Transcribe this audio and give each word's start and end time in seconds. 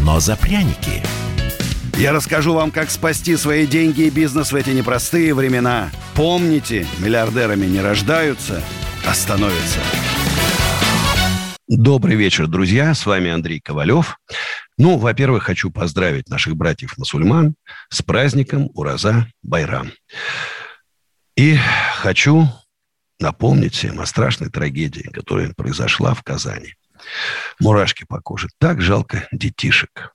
но 0.00 0.20
за 0.20 0.36
пряники. 0.36 1.02
Я 1.96 2.12
расскажу 2.12 2.54
вам, 2.54 2.70
как 2.70 2.90
спасти 2.90 3.36
свои 3.36 3.66
деньги 3.66 4.02
и 4.02 4.10
бизнес 4.10 4.50
в 4.50 4.56
эти 4.56 4.70
непростые 4.70 5.32
времена. 5.32 5.90
Помните, 6.14 6.86
миллиардерами 6.98 7.66
не 7.66 7.80
рождаются, 7.80 8.62
а 9.06 9.14
становятся. 9.14 9.80
Добрый 11.68 12.16
вечер, 12.16 12.46
друзья. 12.46 12.94
С 12.94 13.06
вами 13.06 13.30
Андрей 13.30 13.60
Ковалев. 13.60 14.18
Ну, 14.76 14.98
во-первых, 14.98 15.44
хочу 15.44 15.70
поздравить 15.70 16.28
наших 16.28 16.56
братьев-мусульман 16.56 17.54
с 17.90 18.02
праздником 18.02 18.70
Ураза 18.74 19.28
Байрам. 19.42 19.92
И 21.36 21.56
хочу 21.96 22.48
напомнить 23.20 23.74
всем 23.74 24.00
о 24.00 24.06
страшной 24.06 24.50
трагедии, 24.50 25.08
которая 25.12 25.52
произошла 25.54 26.12
в 26.14 26.22
Казани. 26.22 26.74
Мурашки 27.60 28.04
по 28.04 28.20
коже. 28.20 28.48
Так 28.58 28.80
жалко 28.80 29.28
детишек. 29.32 30.14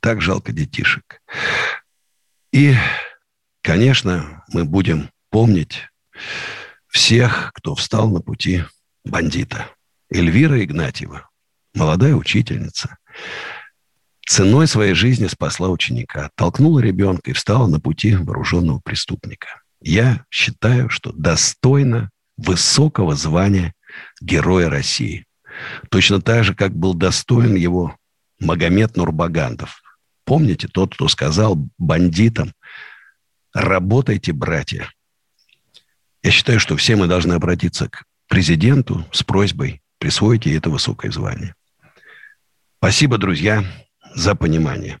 Так 0.00 0.20
жалко 0.20 0.52
детишек. 0.52 1.20
И, 2.52 2.74
конечно, 3.62 4.44
мы 4.48 4.64
будем 4.64 5.10
помнить 5.30 5.88
всех, 6.88 7.52
кто 7.54 7.74
встал 7.74 8.10
на 8.10 8.20
пути 8.20 8.64
бандита. 9.04 9.70
Эльвира 10.10 10.64
Игнатьева, 10.64 11.28
молодая 11.74 12.14
учительница, 12.14 12.96
ценой 14.26 14.66
своей 14.66 14.94
жизни 14.94 15.26
спасла 15.26 15.68
ученика, 15.68 16.30
толкнула 16.34 16.80
ребенка 16.80 17.30
и 17.30 17.34
встала 17.34 17.66
на 17.66 17.78
пути 17.80 18.14
вооруженного 18.16 18.80
преступника. 18.80 19.62
Я 19.80 20.24
считаю, 20.30 20.88
что 20.88 21.12
достойно 21.12 22.10
высокого 22.36 23.14
звания 23.14 23.74
Героя 24.20 24.70
России. 24.70 25.26
Точно 25.90 26.20
так 26.20 26.44
же, 26.44 26.54
как 26.54 26.74
был 26.74 26.94
достоин 26.94 27.54
его 27.54 27.96
Магомед 28.40 28.96
Нурбагандов. 28.96 29.82
Помните, 30.24 30.68
тот, 30.68 30.94
кто 30.94 31.08
сказал 31.08 31.56
бандитам, 31.78 32.52
работайте, 33.52 34.32
братья. 34.32 34.90
Я 36.22 36.30
считаю, 36.30 36.60
что 36.60 36.76
все 36.76 36.96
мы 36.96 37.06
должны 37.06 37.32
обратиться 37.32 37.88
к 37.88 38.04
президенту 38.28 39.06
с 39.12 39.22
просьбой 39.22 39.80
присвоить 39.98 40.46
ей 40.46 40.58
это 40.58 40.70
высокое 40.70 41.10
звание. 41.10 41.54
Спасибо, 42.78 43.18
друзья, 43.18 43.64
за 44.14 44.34
понимание. 44.34 44.98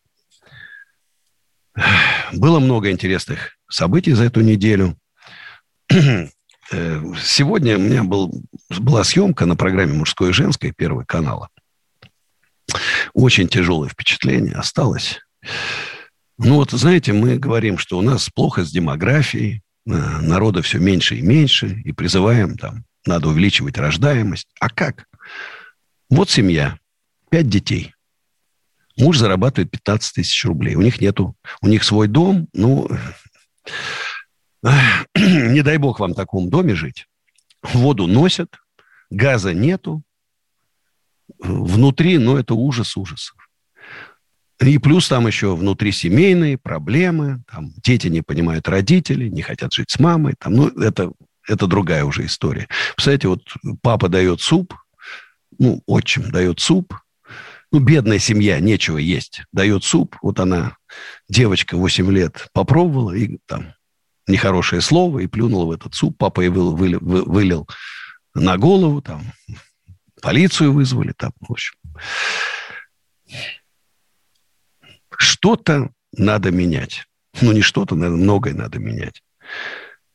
Было 2.32 2.58
много 2.58 2.90
интересных 2.90 3.56
событий 3.70 4.12
за 4.12 4.24
эту 4.24 4.40
неделю. 4.40 4.98
Э, 6.70 7.00
сегодня 7.22 7.76
у 7.76 7.80
меня 7.80 8.04
был, 8.04 8.42
была 8.68 9.04
съемка 9.04 9.46
на 9.46 9.56
программе 9.56 9.94
«Мужское 9.94 10.30
и 10.30 10.34
женское» 10.34 10.72
Первого 10.72 11.04
канала. 11.04 11.48
Очень 13.14 13.48
тяжелое 13.48 13.88
впечатление 13.88 14.54
осталось. 14.54 15.20
Ну 16.36 16.56
вот, 16.56 16.70
знаете, 16.70 17.12
мы 17.12 17.38
говорим, 17.38 17.78
что 17.78 17.98
у 17.98 18.02
нас 18.02 18.28
плохо 18.28 18.64
с 18.64 18.70
демографией, 18.70 19.62
э, 19.86 19.90
народа 19.90 20.62
все 20.62 20.78
меньше 20.78 21.16
и 21.16 21.22
меньше, 21.22 21.80
и 21.84 21.92
призываем 21.92 22.56
там, 22.56 22.84
надо 23.06 23.28
увеличивать 23.28 23.78
рождаемость. 23.78 24.48
А 24.60 24.68
как? 24.68 25.06
Вот 26.10 26.30
семья, 26.30 26.78
пять 27.30 27.48
детей. 27.48 27.94
Муж 28.96 29.18
зарабатывает 29.18 29.70
15 29.70 30.14
тысяч 30.14 30.44
рублей. 30.44 30.74
У 30.74 30.82
них 30.82 31.00
нету, 31.00 31.36
у 31.62 31.68
них 31.68 31.84
свой 31.84 32.08
дом, 32.08 32.48
ну, 32.52 32.88
не 35.16 35.62
дай 35.62 35.78
бог 35.78 36.00
вам 36.00 36.12
в 36.12 36.16
таком 36.16 36.50
доме 36.50 36.74
жить. 36.74 37.06
Воду 37.62 38.06
носят, 38.06 38.56
газа 39.10 39.54
нету. 39.54 40.02
Внутри, 41.38 42.18
ну, 42.18 42.36
это 42.36 42.54
ужас 42.54 42.96
ужасов. 42.96 43.36
И 44.60 44.78
плюс 44.78 45.08
там 45.08 45.26
еще 45.26 45.54
внутрисемейные 45.54 46.58
проблемы. 46.58 47.42
Там 47.50 47.72
дети 47.76 48.08
не 48.08 48.22
понимают 48.22 48.68
родителей, 48.68 49.30
не 49.30 49.42
хотят 49.42 49.72
жить 49.72 49.90
с 49.90 50.00
мамой. 50.00 50.34
Там, 50.38 50.54
ну, 50.54 50.68
это, 50.68 51.12
это 51.46 51.66
другая 51.66 52.04
уже 52.04 52.26
история. 52.26 52.66
Представляете, 52.94 53.28
вот 53.28 53.42
папа 53.82 54.08
дает 54.08 54.40
суп, 54.40 54.74
ну, 55.58 55.82
отчим 55.86 56.30
дает 56.30 56.58
суп, 56.58 56.94
ну, 57.70 57.80
бедная 57.80 58.18
семья, 58.18 58.58
нечего 58.58 58.98
есть, 58.98 59.42
дает 59.52 59.84
суп. 59.84 60.16
Вот 60.22 60.40
она, 60.40 60.76
девочка 61.28 61.76
8 61.76 62.10
лет, 62.10 62.48
попробовала 62.52 63.12
и 63.12 63.38
там 63.46 63.74
нехорошее 64.28 64.80
слово 64.80 65.20
и 65.20 65.26
плюнул 65.26 65.66
в 65.66 65.72
этот 65.72 65.94
суп. 65.94 66.16
Папа 66.18 66.42
и 66.42 66.48
вылил, 66.48 66.76
вылил, 66.76 67.00
вылил 67.00 67.68
на 68.34 68.56
голову, 68.56 69.02
там, 69.02 69.22
полицию 70.20 70.72
вызвали, 70.72 71.12
там, 71.12 71.32
в 71.40 71.52
общем. 71.52 71.74
Что-то 75.16 75.90
надо 76.12 76.50
менять. 76.50 77.06
Ну, 77.40 77.52
не 77.52 77.62
что-то, 77.62 77.94
наверное, 77.94 78.22
многое 78.22 78.54
надо 78.54 78.78
менять. 78.78 79.22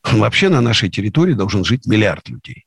Вообще 0.03 0.49
на 0.49 0.61
нашей 0.61 0.89
территории 0.89 1.33
должен 1.33 1.63
жить 1.63 1.85
миллиард 1.85 2.27
людей. 2.29 2.65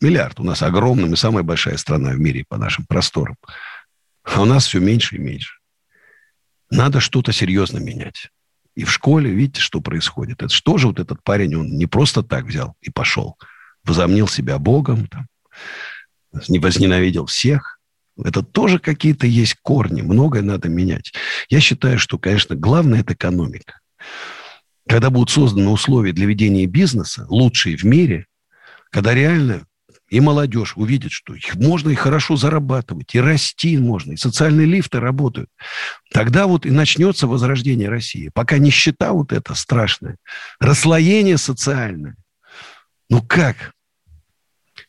Миллиард. 0.00 0.40
У 0.40 0.44
нас 0.44 0.62
огромная, 0.62 1.06
мы 1.06 1.16
самая 1.16 1.42
большая 1.42 1.76
страна 1.76 2.10
в 2.10 2.18
мире 2.18 2.44
по 2.48 2.56
нашим 2.56 2.86
просторам. 2.86 3.36
А 4.22 4.42
у 4.42 4.44
нас 4.44 4.66
все 4.66 4.78
меньше 4.78 5.16
и 5.16 5.18
меньше. 5.18 5.58
Надо 6.70 7.00
что-то 7.00 7.32
серьезно 7.32 7.78
менять. 7.78 8.30
И 8.80 8.84
в 8.84 8.90
школе, 8.90 9.30
видите, 9.30 9.60
что 9.60 9.82
происходит. 9.82 10.42
Это 10.42 10.48
что 10.54 10.78
же 10.78 10.86
вот 10.86 10.98
этот 10.98 11.22
парень, 11.22 11.54
он 11.54 11.76
не 11.76 11.84
просто 11.84 12.22
так 12.22 12.46
взял 12.46 12.76
и 12.80 12.88
пошел. 12.88 13.36
Возомнил 13.84 14.26
себя 14.26 14.58
Богом, 14.58 15.06
там, 15.06 15.26
не 16.48 16.58
возненавидел 16.58 17.26
всех. 17.26 17.78
Это 18.16 18.42
тоже 18.42 18.78
какие-то 18.78 19.26
есть 19.26 19.56
корни. 19.60 20.00
Многое 20.00 20.40
надо 20.40 20.70
менять. 20.70 21.12
Я 21.50 21.60
считаю, 21.60 21.98
что, 21.98 22.16
конечно, 22.18 22.56
главное– 22.56 23.00
это 23.02 23.12
экономика. 23.12 23.80
Когда 24.88 25.10
будут 25.10 25.28
созданы 25.28 25.68
условия 25.68 26.12
для 26.12 26.24
ведения 26.24 26.64
бизнеса, 26.64 27.26
лучшие 27.28 27.76
в 27.76 27.84
мире, 27.84 28.28
когда 28.90 29.12
реально 29.12 29.66
и 30.10 30.20
молодежь 30.20 30.76
увидит, 30.76 31.12
что 31.12 31.34
их 31.34 31.54
можно 31.54 31.88
и 31.88 31.94
хорошо 31.94 32.36
зарабатывать, 32.36 33.14
и 33.14 33.20
расти 33.20 33.78
можно, 33.78 34.12
и 34.12 34.16
социальные 34.16 34.66
лифты 34.66 34.98
работают. 34.98 35.48
Тогда 36.12 36.46
вот 36.46 36.66
и 36.66 36.70
начнется 36.70 37.26
возрождение 37.26 37.88
России. 37.88 38.30
Пока 38.34 38.58
нищета 38.58 39.12
вот 39.12 39.32
эта 39.32 39.54
страшная, 39.54 40.16
расслоение 40.58 41.38
социальное. 41.38 42.16
Ну 43.08 43.22
как? 43.22 43.72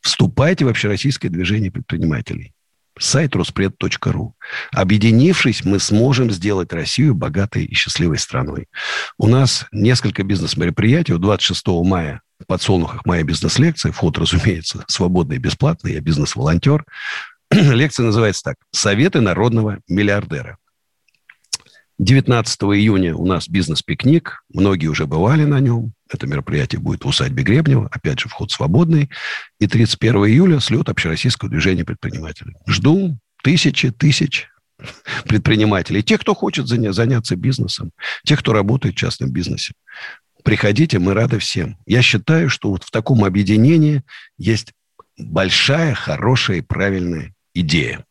Вступайте 0.02 0.66
в 0.66 0.70
общероссийское 0.70 1.30
движение 1.30 1.72
предпринимателей. 1.72 2.54
Сайт 3.02 3.36
ruspred.ru. 3.36 4.34
Объединившись, 4.72 5.66
мы 5.66 5.80
сможем 5.80 6.30
сделать 6.30 6.72
Россию 6.72 7.16
богатой 7.16 7.66
и 7.66 7.74
счастливой 7.74 8.20
страной. 8.20 8.68
У 9.18 9.28
нас 9.28 9.66
несколько 9.72 10.24
бизнес-мероприятий. 10.24 11.14
26 11.14 11.68
мая 11.84 12.22
в 12.40 12.46
подсолнухах 12.46 13.04
моя 13.08 13.24
бизнес-лекция. 13.24 13.92
Вход, 13.92 14.20
разумеется, 14.20 14.86
свободный 14.88 15.38
и 15.38 15.40
бесплатный. 15.40 15.94
Я 15.94 16.02
бизнес-волонтер. 16.02 16.86
Лекция 17.52 18.06
называется 18.06 18.44
так. 18.44 18.58
«Советы 18.70 19.20
народного 19.20 19.80
миллиардера». 19.88 20.58
19 21.98 22.62
июня 22.64 23.16
у 23.16 23.26
нас 23.26 23.50
бизнес-пикник. 23.50 24.44
Многие 24.54 24.88
уже 24.88 25.08
бывали 25.08 25.46
на 25.46 25.60
нем. 25.60 25.94
Это 26.12 26.28
мероприятие 26.28 26.82
будет 26.82 27.04
в 27.04 27.08
усадьбе 27.08 27.44
Гребнева. 27.44 27.88
Опять 27.92 28.20
же, 28.20 28.30
вход 28.30 28.52
свободный. 28.52 29.10
И 29.60 29.68
31 29.68 30.16
июля 30.26 30.60
слет 30.60 30.90
общероссийского 30.90 31.50
движения 31.50 31.86
предпринимателей. 31.86 32.54
Жду 32.68 33.18
тысячи, 33.44 33.92
тысяч 33.92 34.48
предпринимателей. 35.26 36.04
Тех, 36.04 36.22
кто 36.22 36.34
хочет 36.34 36.68
заняться 36.68 37.36
бизнесом. 37.36 37.92
Тех, 38.26 38.40
кто 38.40 38.54
работает 38.54 38.96
в 38.96 38.98
частном 38.98 39.32
бизнесе. 39.32 39.74
Приходите, 40.44 41.00
мы 41.00 41.14
рады 41.14 41.40
всем. 41.40 41.78
Я 41.86 42.02
считаю, 42.02 42.50
что 42.50 42.72
вот 42.72 42.84
в 42.84 42.92
таком 42.92 43.24
объединении 43.24 44.04
есть 44.38 44.74
большая, 45.18 45.94
хорошая 45.94 46.58
и 46.58 46.62
правильная 46.62 47.34
идея. 47.54 48.06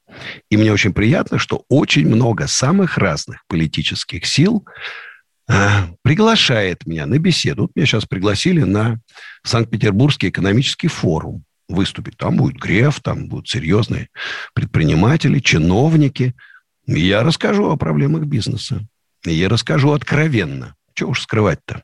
И 0.49 0.57
мне 0.57 0.73
очень 0.73 0.93
приятно, 0.93 1.39
что 1.39 1.65
очень 1.69 2.07
много 2.07 2.47
самых 2.47 2.99
разных 2.99 3.45
политических 3.47 4.27
сил 4.27 4.65
приглашает 6.03 6.87
меня 6.87 7.07
на 7.07 7.19
беседу. 7.19 7.63
Вот 7.63 7.71
меня 7.75 7.87
сейчас 7.87 8.05
пригласили 8.05 8.63
на 8.63 9.01
Санкт-Петербургский 9.45 10.29
экономический 10.29 10.89
форум 10.89 11.45
выступить. 11.69 12.17
Там 12.17 12.37
будет 12.37 12.57
Греф, 12.57 13.01
там 13.01 13.29
будут 13.29 13.49
серьезные 13.49 14.09
предприниматели, 14.55 15.39
чиновники. 15.39 16.35
Я 16.87 17.23
расскажу 17.23 17.71
о 17.71 17.77
проблемах 17.77 18.25
бизнеса. 18.25 18.87
Я 19.25 19.49
расскажу 19.49 19.93
откровенно. 19.93 20.75
Чего 20.95 21.11
уж 21.11 21.23
скрывать-то? 21.23 21.83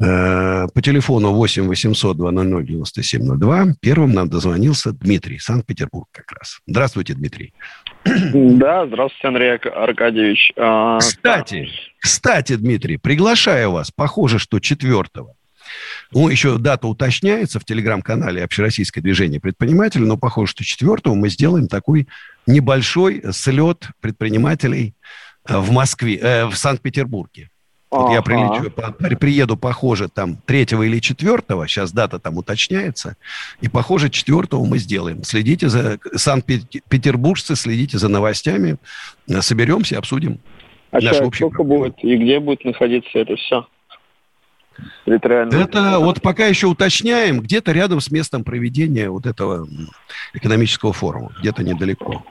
Э, 0.00 0.66
по 0.72 0.80
телефону 0.82 1.32
8 1.32 1.66
800 1.66 2.16
200 2.16 2.66
9702 2.66 3.74
первым 3.80 4.12
нам 4.12 4.30
дозвонился 4.30 4.92
Дмитрий, 4.92 5.38
Санкт-Петербург 5.38 6.08
как 6.10 6.32
раз. 6.32 6.60
Здравствуйте, 6.66 7.14
Дмитрий. 7.14 7.52
Да, 8.04 8.86
здравствуйте, 8.86 9.28
Андрей 9.28 9.56
Аркадьевич. 9.56 10.52
А, 10.56 10.98
кстати, 10.98 11.68
кстати, 11.98 12.56
Дмитрий, 12.56 12.96
приглашаю 12.96 13.72
вас, 13.72 13.90
похоже, 13.90 14.38
что 14.38 14.58
четвертого. 14.58 15.34
Ну, 16.12 16.28
еще 16.28 16.58
дата 16.58 16.88
уточняется 16.88 17.60
в 17.60 17.64
телеграм-канале 17.64 18.42
Общероссийское 18.42 19.02
движение 19.02 19.40
предпринимателей, 19.40 20.06
но 20.06 20.16
похоже, 20.16 20.52
что 20.52 20.64
четвертого 20.64 21.14
мы 21.14 21.28
сделаем 21.28 21.68
такой 21.68 22.08
небольшой 22.46 23.22
слет 23.32 23.88
предпринимателей 24.00 24.94
э, 25.48 25.56
в 25.58 25.70
Москве, 25.70 26.16
э, 26.16 26.46
в 26.46 26.56
Санкт-Петербурге. 26.56 27.50
Вот 27.90 28.04
ага. 28.04 28.12
я 28.14 28.22
прилечу, 28.22 29.18
приеду, 29.18 29.56
похоже, 29.56 30.08
там, 30.08 30.36
третьего 30.46 30.84
или 30.84 31.00
четвертого, 31.00 31.66
сейчас 31.66 31.92
дата 31.92 32.20
там 32.20 32.36
уточняется, 32.36 33.16
и, 33.60 33.68
похоже, 33.68 34.10
четвертого 34.10 34.64
мы 34.64 34.78
сделаем. 34.78 35.24
Следите 35.24 35.68
за, 35.68 35.98
санкт-петербуржцы, 36.14 37.56
следите 37.56 37.98
за 37.98 38.08
новостями, 38.08 38.76
соберемся, 39.40 39.98
обсудим 39.98 40.38
а 40.90 41.00
наш 41.00 41.20
общий 41.20 41.44
сколько 41.44 41.62
будет 41.62 42.02
и 42.02 42.16
где 42.16 42.40
будет 42.40 42.64
находиться 42.64 43.18
это 43.18 43.36
все? 43.36 43.66
Территориально. 45.04 45.54
Это 45.54 45.98
вот 45.98 46.22
пока 46.22 46.46
еще 46.46 46.66
уточняем, 46.66 47.40
где-то 47.40 47.72
рядом 47.72 48.00
с 48.00 48.10
местом 48.10 48.44
проведения 48.44 49.10
вот 49.10 49.26
этого 49.26 49.68
экономического 50.32 50.92
форума, 50.92 51.32
где-то 51.40 51.62
недалеко. 51.62 52.24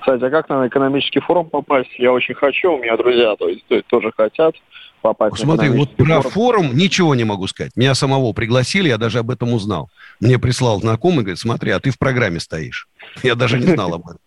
Кстати, 0.00 0.24
а 0.24 0.30
как 0.30 0.48
на 0.48 0.66
экономический 0.66 1.20
форум 1.20 1.50
попасть? 1.50 1.90
Я 1.98 2.12
очень 2.12 2.34
хочу, 2.34 2.72
у 2.72 2.78
меня 2.78 2.96
друзья 2.96 3.36
то 3.36 3.48
есть, 3.48 3.66
то 3.66 3.74
есть 3.74 3.86
тоже 3.86 4.12
хотят 4.16 4.54
попасть. 5.00 5.38
Смотри, 5.38 5.68
вот 5.68 5.96
про 5.96 6.22
форум. 6.22 6.30
форум 6.30 6.76
ничего 6.76 7.14
не 7.14 7.24
могу 7.24 7.46
сказать. 7.46 7.72
Меня 7.76 7.94
самого 7.94 8.32
пригласили, 8.32 8.88
я 8.88 8.98
даже 8.98 9.18
об 9.18 9.30
этом 9.30 9.52
узнал. 9.52 9.90
Мне 10.20 10.38
прислал 10.38 10.80
знакомый, 10.80 11.20
говорит, 11.20 11.38
смотри, 11.38 11.70
а 11.70 11.80
ты 11.80 11.90
в 11.90 11.98
программе 11.98 12.40
стоишь. 12.40 12.88
Я 13.22 13.34
даже 13.34 13.58
не 13.58 13.66
знал 13.66 13.94
об 13.94 14.02
этом. 14.08 14.20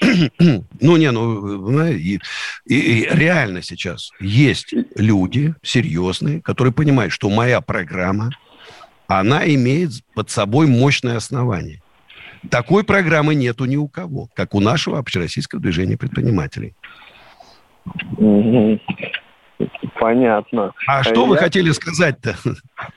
Ну, 0.80 0.96
не, 0.96 1.10
ну, 1.12 1.86
и, 1.86 2.18
и, 2.66 2.74
и 2.74 3.08
реально 3.10 3.62
сейчас 3.62 4.10
есть 4.18 4.74
люди 4.96 5.54
серьезные, 5.62 6.40
которые 6.40 6.72
понимают, 6.72 7.12
что 7.12 7.30
моя 7.30 7.60
программа, 7.60 8.30
она 9.06 9.46
имеет 9.54 9.90
под 10.14 10.30
собой 10.30 10.66
мощное 10.66 11.16
основание. 11.16 11.80
Такой 12.50 12.82
программы 12.82 13.34
нету 13.34 13.66
ни 13.66 13.76
у 13.76 13.86
кого, 13.86 14.28
как 14.34 14.54
у 14.54 14.60
нашего 14.60 14.98
общероссийского 14.98 15.60
движения 15.60 15.96
предпринимателей. 15.96 16.74
Понятно. 19.98 20.72
А 20.86 21.02
что 21.02 21.22
Я... 21.22 21.26
вы 21.28 21.36
хотели 21.36 21.70
сказать-то? 21.70 22.34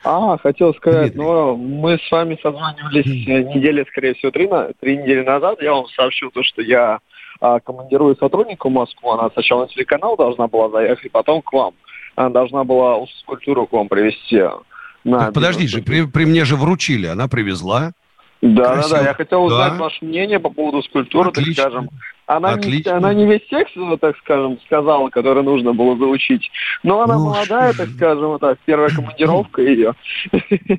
А, 0.04 0.38
хотел 0.38 0.74
сказать, 0.74 1.12
Дмитрий. 1.12 1.22
ну, 1.22 1.56
мы 1.56 1.98
с 1.98 2.10
вами 2.10 2.38
созванивались 2.42 3.06
недели, 3.06 3.84
скорее 3.88 4.14
всего, 4.14 4.30
три, 4.30 4.48
на, 4.48 4.72
три 4.80 4.96
недели 4.96 5.22
назад. 5.22 5.62
Я 5.62 5.72
вам 5.72 5.86
сообщил 5.88 6.30
то, 6.30 6.42
что 6.42 6.62
я 6.62 6.98
а, 7.40 7.60
командирую 7.60 8.16
сотрудника 8.16 8.68
в 8.68 8.72
Москву. 8.72 9.10
Она 9.12 9.30
сначала 9.30 9.62
на 9.62 9.68
телеканал 9.68 10.16
должна 10.16 10.48
была 10.48 10.70
заехать, 10.70 11.12
потом 11.12 11.42
к 11.42 11.52
вам. 11.52 11.74
Она 12.14 12.30
должна 12.30 12.64
была 12.64 13.04
скульптуру 13.20 13.66
к 13.66 13.72
вам 13.72 13.88
привезти. 13.88 14.42
На 15.04 15.30
подожди 15.30 15.68
же, 15.68 15.82
при, 15.82 16.06
при 16.06 16.24
мне 16.24 16.44
же 16.44 16.56
вручили, 16.56 17.06
она 17.06 17.28
привезла. 17.28 17.92
Да, 18.54 18.74
Красиво. 18.74 18.96
да, 18.96 19.02
да. 19.02 19.08
Я 19.08 19.14
хотел 19.14 19.44
узнать 19.44 19.72
да. 19.72 19.78
ваше 19.78 20.04
мнение 20.04 20.38
по 20.38 20.50
поводу 20.50 20.82
скульптуры, 20.82 21.30
Отлично. 21.30 21.54
так 21.54 21.72
скажем. 21.72 21.90
Она 22.26 22.56
не, 22.56 22.82
она 22.88 23.14
не 23.14 23.24
весь 23.24 23.46
текст, 23.48 23.74
так 24.00 24.16
скажем, 24.18 24.58
сказала, 24.66 25.10
который 25.10 25.44
нужно 25.44 25.72
было 25.72 25.96
заучить. 25.96 26.50
Но 26.82 27.00
она 27.02 27.14
ну, 27.14 27.26
молодая, 27.26 27.72
так 27.72 27.88
скажем, 27.90 28.36
так, 28.40 28.58
первая 28.64 28.90
командировка 28.90 29.62
ее. 29.62 29.94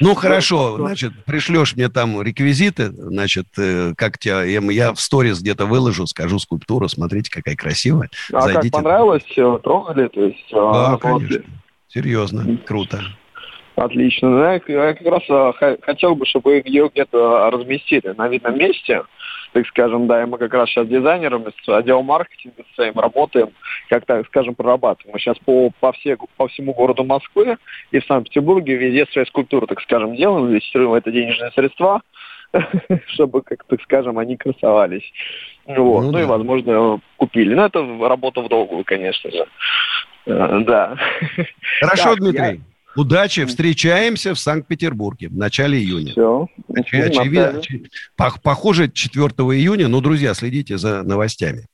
Ну, 0.00 0.14
хорошо, 0.14 0.76
значит, 0.78 1.12
пришлешь 1.24 1.76
мне 1.76 1.88
там 1.88 2.20
реквизиты, 2.20 2.88
значит, 2.90 3.46
э, 3.58 3.92
как 3.96 4.18
тебя, 4.18 4.42
я 4.42 4.92
в 4.92 5.00
сторис 5.00 5.40
где-то 5.40 5.66
выложу, 5.66 6.06
скажу 6.06 6.38
скульптуру, 6.38 6.88
смотрите, 6.88 7.30
какая 7.30 7.54
красивая. 7.54 8.08
А 8.32 8.40
Зайдите. 8.40 8.70
как, 8.70 8.82
понравилось? 8.82 9.22
Трогали? 9.34 10.08
То 10.08 10.24
есть, 10.24 10.52
а, 10.52 10.72
да, 10.72 10.96
конечно. 10.96 11.42
Серьезно, 11.88 12.58
круто. 12.66 13.02
Отлично. 13.78 14.28
Ну, 14.28 14.38
я, 14.42 14.60
я 14.66 14.94
как 14.94 15.06
раз 15.06 15.22
а, 15.28 15.52
хотел 15.82 16.16
бы, 16.16 16.26
чтобы 16.26 16.62
ее 16.64 16.88
где-то 16.88 17.50
разместили 17.50 18.08
на 18.08 18.28
видном 18.28 18.58
месте, 18.58 19.04
так 19.52 19.66
скажем, 19.68 20.06
да, 20.06 20.22
и 20.22 20.26
мы 20.26 20.36
как 20.38 20.52
раз 20.52 20.68
сейчас 20.68 20.88
дизайнерами 20.88 21.52
с 21.62 21.68
отделом 21.68 22.06
маркетинга 22.06 22.64
своим 22.74 22.98
работаем, 22.98 23.50
как 23.88 24.04
так 24.04 24.26
скажем, 24.26 24.54
прорабатываем. 24.54 25.14
Мы 25.14 25.20
сейчас 25.20 25.38
по, 25.38 25.70
по, 25.78 25.92
все, 25.92 26.16
по 26.36 26.48
всему 26.48 26.74
городу 26.74 27.04
Москвы 27.04 27.56
и 27.92 28.00
в 28.00 28.06
Санкт-Петербурге 28.06 28.74
везде 28.74 29.06
свои 29.12 29.24
скульптуры, 29.26 29.66
так 29.66 29.80
скажем, 29.82 30.16
делаем, 30.16 30.48
инвестируем 30.48 30.94
это 30.94 31.12
денежные 31.12 31.52
средства, 31.52 32.02
чтобы, 33.06 33.42
как 33.42 33.64
так 33.64 33.80
скажем, 33.82 34.18
они 34.18 34.36
красовались. 34.36 35.08
Вот. 35.66 36.00
Ну, 36.00 36.06
ну 36.06 36.12
да. 36.12 36.22
и, 36.22 36.24
возможно, 36.24 37.00
купили. 37.16 37.54
Но 37.54 37.66
это 37.66 37.86
работа 38.08 38.40
в 38.40 38.48
долгую, 38.48 38.84
конечно 38.84 39.30
же. 39.30 39.46
Э, 40.26 40.60
да. 40.66 40.96
Хорошо, 41.80 42.14
так, 42.14 42.18
Дмитрий. 42.20 42.56
Я... 42.56 42.77
Удачи, 42.98 43.44
встречаемся 43.44 44.34
в 44.34 44.40
Санкт-Петербурге 44.40 45.28
в 45.28 45.36
начале 45.36 45.78
июня. 45.78 46.10
Все. 46.10 46.48
Очевидно, 46.74 47.62
похоже, 48.42 48.90
4 48.90 49.24
июня, 49.54 49.86
но, 49.86 50.00
друзья, 50.00 50.34
следите 50.34 50.78
за 50.78 51.04
новостями. 51.04 51.66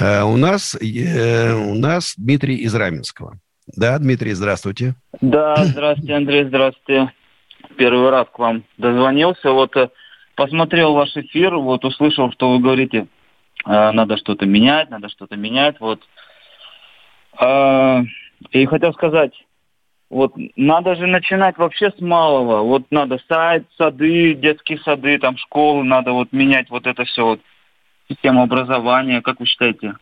Э, 0.00 0.22
у 0.22 0.38
нас, 0.38 0.74
э, 0.80 1.52
у 1.52 1.74
нас 1.74 2.14
Дмитрий 2.16 2.56
из 2.56 2.74
Раменского. 2.74 3.34
Да, 3.76 3.98
Дмитрий, 3.98 4.32
здравствуйте. 4.32 4.94
Да, 5.20 5.54
здравствуйте, 5.66 6.14
Андрей, 6.14 6.44
здравствуйте. 6.44 7.12
Первый 7.76 8.08
раз 8.08 8.26
к 8.32 8.38
вам 8.38 8.64
дозвонился. 8.78 9.52
Вот 9.52 9.76
э, 9.76 9.90
посмотрел 10.34 10.94
ваш 10.94 11.14
эфир, 11.14 11.56
вот 11.56 11.84
услышал, 11.84 12.32
что 12.32 12.52
вы 12.52 12.60
говорите, 12.60 13.06
надо 13.66 14.16
что-то 14.16 14.46
менять, 14.46 14.88
надо 14.88 15.10
что-то 15.10 15.36
менять. 15.36 15.78
Вот. 15.78 16.00
И 18.50 18.66
хотел 18.66 18.94
сказать, 18.94 19.32
вот 20.10 20.34
надо 20.56 20.94
же 20.94 21.06
начинать 21.06 21.58
вообще 21.58 21.90
с 21.90 22.00
малого. 22.00 22.62
Вот 22.62 22.84
надо 22.90 23.18
сайт, 23.28 23.66
сады, 23.76 24.34
детские 24.34 24.78
сады, 24.78 25.18
там 25.18 25.36
школы, 25.36 25.84
надо 25.84 26.12
вот 26.12 26.32
менять 26.32 26.70
вот 26.70 26.86
это 26.86 27.04
все 27.04 27.24
вот 27.24 27.40
систему 28.08 28.42
образования, 28.42 29.22
как 29.22 29.40
вы 29.40 29.46
считаете? 29.46 29.94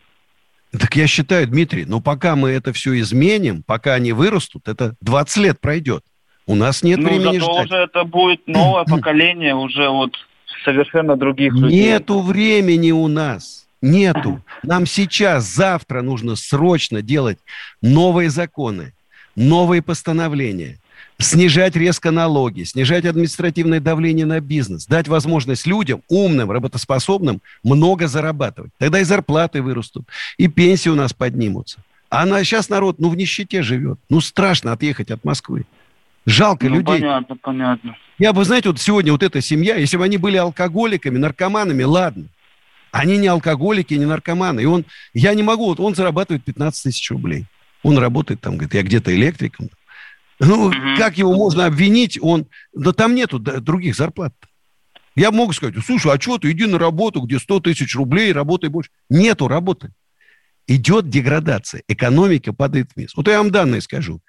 Так 0.72 0.96
я 0.96 1.06
считаю, 1.06 1.46
Дмитрий, 1.46 1.84
но 1.84 2.00
пока 2.00 2.34
мы 2.34 2.50
это 2.50 2.72
все 2.72 2.98
изменим, 2.98 3.62
пока 3.62 3.94
они 3.94 4.12
вырастут, 4.12 4.69
это 4.69 4.94
20 5.03 5.36
лет 5.38 5.60
пройдет. 5.60 6.03
У 6.46 6.55
нас 6.55 6.82
нет 6.82 6.98
ну, 6.98 7.08
времени 7.08 7.38
зато 7.38 7.53
ждать. 7.53 7.67
уже 7.67 7.76
это 7.76 8.05
будет 8.05 8.46
новое 8.46 8.84
поколение 8.88 9.55
уже 9.55 9.88
вот 9.88 10.17
совершенно 10.65 11.17
других 11.17 11.53
людей. 11.55 11.84
Нету 11.84 12.20
времени 12.20 12.91
у 12.91 13.06
нас. 13.08 13.67
Нету. 13.81 14.43
Нам 14.62 14.86
сейчас, 14.86 15.44
завтра 15.44 16.03
нужно 16.03 16.36
срочно 16.36 17.03
делать 17.03 17.38
новые 17.81 18.31
законы 18.31 18.93
новые 19.36 19.82
постановления, 19.82 20.79
снижать 21.19 21.77
резко 21.77 22.10
налоги, 22.10 22.65
снижать 22.65 23.05
административное 23.05 23.81
давление 23.81 24.27
на 24.27 24.41
бизнес, 24.41 24.86
дать 24.86 25.08
возможность 25.08 25.67
людям, 25.67 26.03
умным, 26.08 26.51
работоспособным, 26.51 27.41
много 27.62 28.08
зарабатывать. 28.08 28.72
Тогда 28.79 29.01
и 29.01 29.05
зарплаты 29.05 29.62
вырастут, 29.62 30.06
и 30.36 30.48
пенсии 30.48 30.89
у 30.89 30.94
нас 30.94 31.12
поднимутся. 31.12 31.81
А 32.10 32.27
на, 32.27 32.44
сейчас 32.44 32.69
народ, 32.69 32.98
ну, 32.98 33.08
в 33.08 33.17
нищете 33.17 33.62
живет. 33.62 33.98
Ну, 34.10 34.20
страшно 34.20 34.72
отъехать 34.72 35.10
от 35.10 35.24
Москвы. 35.24 35.65
Жалко 36.27 36.69
ну, 36.69 36.77
людей. 36.77 37.01
Понятно, 37.01 37.36
понятно. 37.36 37.96
Я 38.19 38.34
бы, 38.34 38.44
знаете, 38.44 38.69
вот 38.69 38.79
сегодня 38.79 39.12
вот 39.12 39.22
эта 39.22 39.41
семья, 39.41 39.77
если 39.77 39.96
бы 39.96 40.05
они 40.05 40.19
были 40.19 40.36
алкоголиками, 40.36 41.17
наркоманами, 41.17 41.82
ладно. 41.82 42.27
Они 42.91 43.17
не 43.17 43.29
алкоголики, 43.29 43.94
не 43.94 44.05
наркоманы. 44.05 44.60
И 44.60 44.67
он, 44.67 44.84
я 45.15 45.32
не 45.32 45.43
могу, 45.43 45.67
вот 45.67 45.81
он 45.81 45.94
зарабатывает 45.94 46.44
15 46.44 46.82
тысяч 46.82 47.10
рублей. 47.10 47.46
Он 47.82 47.98
работает 47.98 48.41
там, 48.41 48.55
говорит, 48.56 48.74
я 48.74 48.82
где-то 48.82 49.15
электриком. 49.15 49.70
Ну, 50.39 50.70
mm-hmm. 50.70 50.96
как 50.96 51.19
его 51.19 51.34
можно 51.34 51.67
обвинить? 51.67 52.19
Он, 52.20 52.46
да 52.72 52.93
там 52.93 53.15
нету 53.15 53.39
других 53.39 53.94
зарплат. 53.94 54.34
Я 55.15 55.31
могу 55.31 55.53
сказать, 55.53 55.74
слушай, 55.84 56.10
а 56.12 56.20
что 56.20 56.39
ты, 56.39 56.51
иди 56.53 56.67
на 56.67 56.79
работу, 56.79 57.20
где 57.20 57.39
100 57.39 57.60
тысяч 57.60 57.94
рублей, 57.94 58.32
работай 58.32 58.70
больше. 58.70 58.91
Нету 59.10 59.46
работы. 59.46 59.93
Идет 60.67 61.10
деградация, 61.10 61.82
экономика 61.89 62.53
падает 62.53 62.91
вниз. 62.94 63.15
Вот 63.15 63.29
я 63.29 63.39
вам 63.39 63.51
данные 63.51 63.81
скажу. 63.81 64.20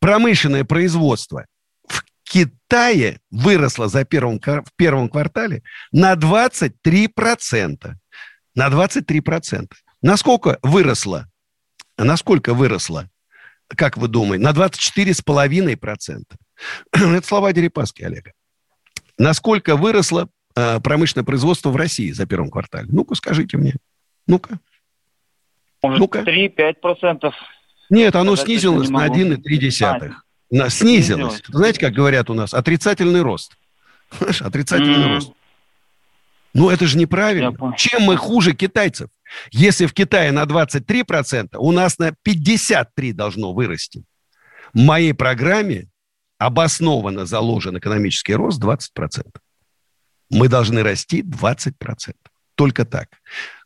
Промышленное 0.00 0.64
производство 0.64 1.46
в 1.86 2.02
Китае 2.24 3.20
выросло 3.30 3.88
за 3.88 4.04
первым, 4.04 4.40
в 4.40 4.72
первом 4.76 5.08
квартале 5.08 5.62
на 5.92 6.14
23%. 6.14 7.94
На 8.54 8.68
23%. 8.68 9.68
Насколько 10.00 10.58
выросло 10.62 11.28
Насколько 11.98 12.54
выросла? 12.54 13.08
Как 13.68 13.96
вы 13.96 14.08
думаете? 14.08 14.44
На 14.44 14.50
24,5%. 14.50 16.22
Это 16.92 17.26
слова 17.26 17.52
Дерипаски, 17.52 18.02
Олега. 18.02 18.32
Насколько 19.18 19.76
выросло 19.76 20.28
э, 20.56 20.80
промышленное 20.80 21.24
производство 21.24 21.70
в 21.70 21.76
России 21.76 22.10
за 22.12 22.26
первом 22.26 22.50
квартале? 22.50 22.88
Ну-ка, 22.90 23.14
скажите 23.14 23.56
мне. 23.56 23.74
Ну-ка. 24.26 24.58
Ну-ка. 25.82 26.20
3-5%. 26.20 27.32
Нет, 27.90 28.16
оно 28.16 28.36
снизилось 28.36 28.88
на 28.88 29.06
1,3. 29.06 30.12
А, 30.60 30.70
снизилось. 30.70 31.42
Знаете, 31.48 31.80
как 31.80 31.92
говорят 31.92 32.30
у 32.30 32.34
нас, 32.34 32.54
отрицательный 32.54 33.22
рост. 33.22 33.56
Отрицательный 34.40 35.06
mm-hmm. 35.06 35.14
рост. 35.14 35.32
Ну, 36.54 36.68
это 36.68 36.86
же 36.86 36.98
неправильно. 36.98 37.54
Чем 37.76 38.02
мы 38.02 38.16
хуже 38.16 38.54
китайцев? 38.54 39.08
Если 39.50 39.86
в 39.86 39.92
Китае 39.92 40.32
на 40.32 40.44
23%, 40.44 41.56
у 41.56 41.72
нас 41.72 41.98
на 41.98 42.14
53% 42.26 43.12
должно 43.12 43.52
вырасти. 43.52 44.04
В 44.72 44.78
моей 44.78 45.12
программе 45.12 45.88
обоснованно 46.38 47.26
заложен 47.26 47.78
экономический 47.78 48.34
рост 48.34 48.60
20%. 48.62 48.80
Мы 50.30 50.48
должны 50.48 50.82
расти 50.82 51.22
20%. 51.22 52.14
Только 52.54 52.84
так. 52.84 53.08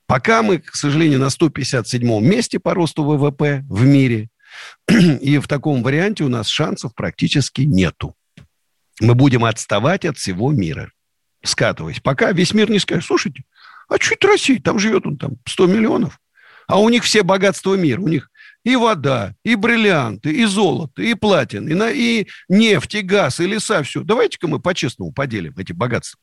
Пока 0.06 0.42
мы, 0.42 0.58
к 0.58 0.75
сожалению, 0.75 1.18
на 1.18 1.30
157 1.30 2.20
месте 2.20 2.61
по 2.61 2.75
росту 2.75 3.04
ВВП 3.04 3.64
в 3.68 3.85
мире, 3.85 4.28
и 4.88 5.38
в 5.38 5.49
таком 5.49 5.82
варианте 5.82 6.25
у 6.25 6.28
нас 6.28 6.49
шансов 6.49 6.94
практически 6.94 7.62
нету. 7.62 8.14
Мы 9.00 9.14
будем 9.14 9.44
отставать 9.44 10.04
от 10.04 10.16
всего 10.16 10.52
мира, 10.52 10.90
скатываясь. 11.42 12.00
Пока 12.00 12.32
весь 12.32 12.54
мир 12.54 12.70
не 12.70 12.78
скажет, 12.78 13.04
слушайте, 13.04 13.42
а 13.88 13.97
это 13.97 14.26
Россия? 14.26 14.61
Там 14.61 14.78
живет 14.78 15.07
он 15.07 15.16
там 15.16 15.33
100 15.47 15.66
миллионов. 15.66 16.19
А 16.66 16.81
у 16.81 16.88
них 16.88 17.05
все 17.05 17.23
богатства 17.23 17.75
мира. 17.75 18.00
У 18.00 18.09
них 18.09 18.31
и 18.64 18.75
вода, 18.75 19.35
и 19.45 19.55
бриллианты, 19.55 20.33
и 20.33 20.45
золото, 20.45 21.00
и 21.00 21.14
платин, 21.14 21.69
и, 21.69 21.95
и 21.95 22.28
нефть, 22.49 22.97
и 22.97 23.00
газ, 23.02 23.38
и 23.38 23.47
леса, 23.47 23.85
все. 23.85 24.02
Давайте-ка 24.02 24.49
мы 24.49 24.59
по-честному 24.59 25.12
поделим 25.12 25.55
эти 25.57 25.73
богатства. 25.73 26.21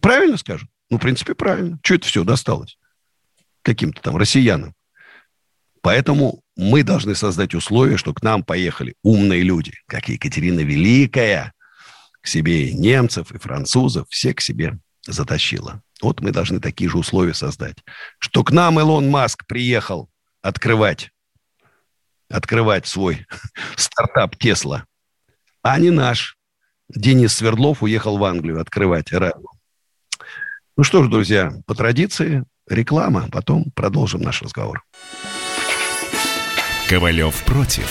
Правильно 0.00 0.36
скажут? 0.36 0.68
Ну, 0.90 0.98
в 0.98 1.00
принципе, 1.00 1.34
правильно. 1.34 1.78
Что 1.82 1.94
это 1.94 2.06
все 2.06 2.24
досталось? 2.24 2.78
Каким-то 3.62 4.02
там 4.02 4.18
россиянам. 4.18 4.74
Поэтому 5.80 6.42
мы 6.56 6.82
должны 6.82 7.14
создать 7.14 7.54
условия, 7.54 7.96
что 7.96 8.12
к 8.12 8.22
нам 8.22 8.42
поехали 8.42 8.94
умные 9.02 9.42
люди, 9.42 9.72
как 9.86 10.10
Екатерина 10.10 10.60
Великая, 10.60 11.54
к 12.20 12.26
себе 12.26 12.68
и 12.68 12.74
немцев, 12.74 13.32
и 13.32 13.38
французов, 13.38 14.06
все 14.10 14.34
к 14.34 14.42
себе 14.42 14.78
затащила. 15.06 15.82
Вот 16.02 16.20
мы 16.20 16.30
должны 16.30 16.60
такие 16.60 16.88
же 16.88 16.98
условия 16.98 17.34
создать. 17.34 17.78
Что 18.18 18.44
к 18.44 18.52
нам 18.52 18.78
Илон 18.78 19.10
Маск 19.10 19.46
приехал 19.46 20.08
открывать, 20.42 21.10
открывать 22.30 22.86
свой 22.86 23.26
стартап 23.76 24.36
Тесла, 24.36 24.84
а 25.62 25.78
не 25.78 25.90
наш. 25.90 26.36
Денис 26.88 27.34
Свердлов 27.34 27.82
уехал 27.82 28.16
в 28.16 28.24
Англию 28.24 28.60
открывать 28.60 29.12
ну 30.78 30.84
что 30.84 31.02
ж, 31.02 31.08
друзья, 31.08 31.52
по 31.66 31.74
традиции 31.74 32.44
реклама, 32.70 33.28
потом 33.32 33.72
продолжим 33.74 34.20
наш 34.20 34.42
разговор. 34.42 34.84
Ковалев 36.88 37.34
против. 37.44 37.90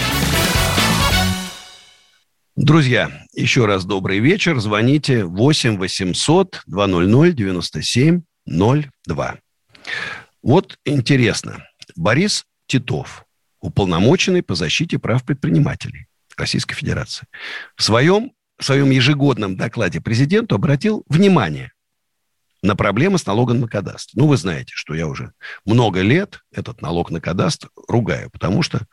Друзья, 2.63 3.25
еще 3.33 3.65
раз 3.65 3.85
добрый 3.85 4.19
вечер. 4.19 4.59
Звоните 4.59 5.25
8 5.25 5.77
800 5.77 6.61
200 6.67 7.31
97 7.31 8.21
02. 8.45 9.35
Вот 10.43 10.77
интересно. 10.85 11.65
Борис 11.95 12.45
Титов, 12.67 13.25
уполномоченный 13.61 14.43
по 14.43 14.53
защите 14.53 14.99
прав 14.99 15.25
предпринимателей 15.25 16.05
Российской 16.37 16.75
Федерации, 16.75 17.25
в 17.75 17.81
своем, 17.81 18.31
в 18.59 18.63
своем 18.63 18.91
ежегодном 18.91 19.57
докладе 19.57 19.99
президенту 19.99 20.53
обратил 20.53 21.03
внимание 21.09 21.71
на 22.61 22.75
проблемы 22.75 23.17
с 23.17 23.25
налогом 23.25 23.59
на 23.59 23.67
кадастр. 23.67 24.11
Ну, 24.13 24.27
вы 24.27 24.37
знаете, 24.37 24.73
что 24.75 24.93
я 24.93 25.07
уже 25.07 25.33
много 25.65 26.01
лет 26.01 26.41
этот 26.51 26.83
налог 26.83 27.09
на 27.09 27.19
кадастр 27.19 27.71
ругаю, 27.87 28.29
потому 28.29 28.61
что, 28.61 28.85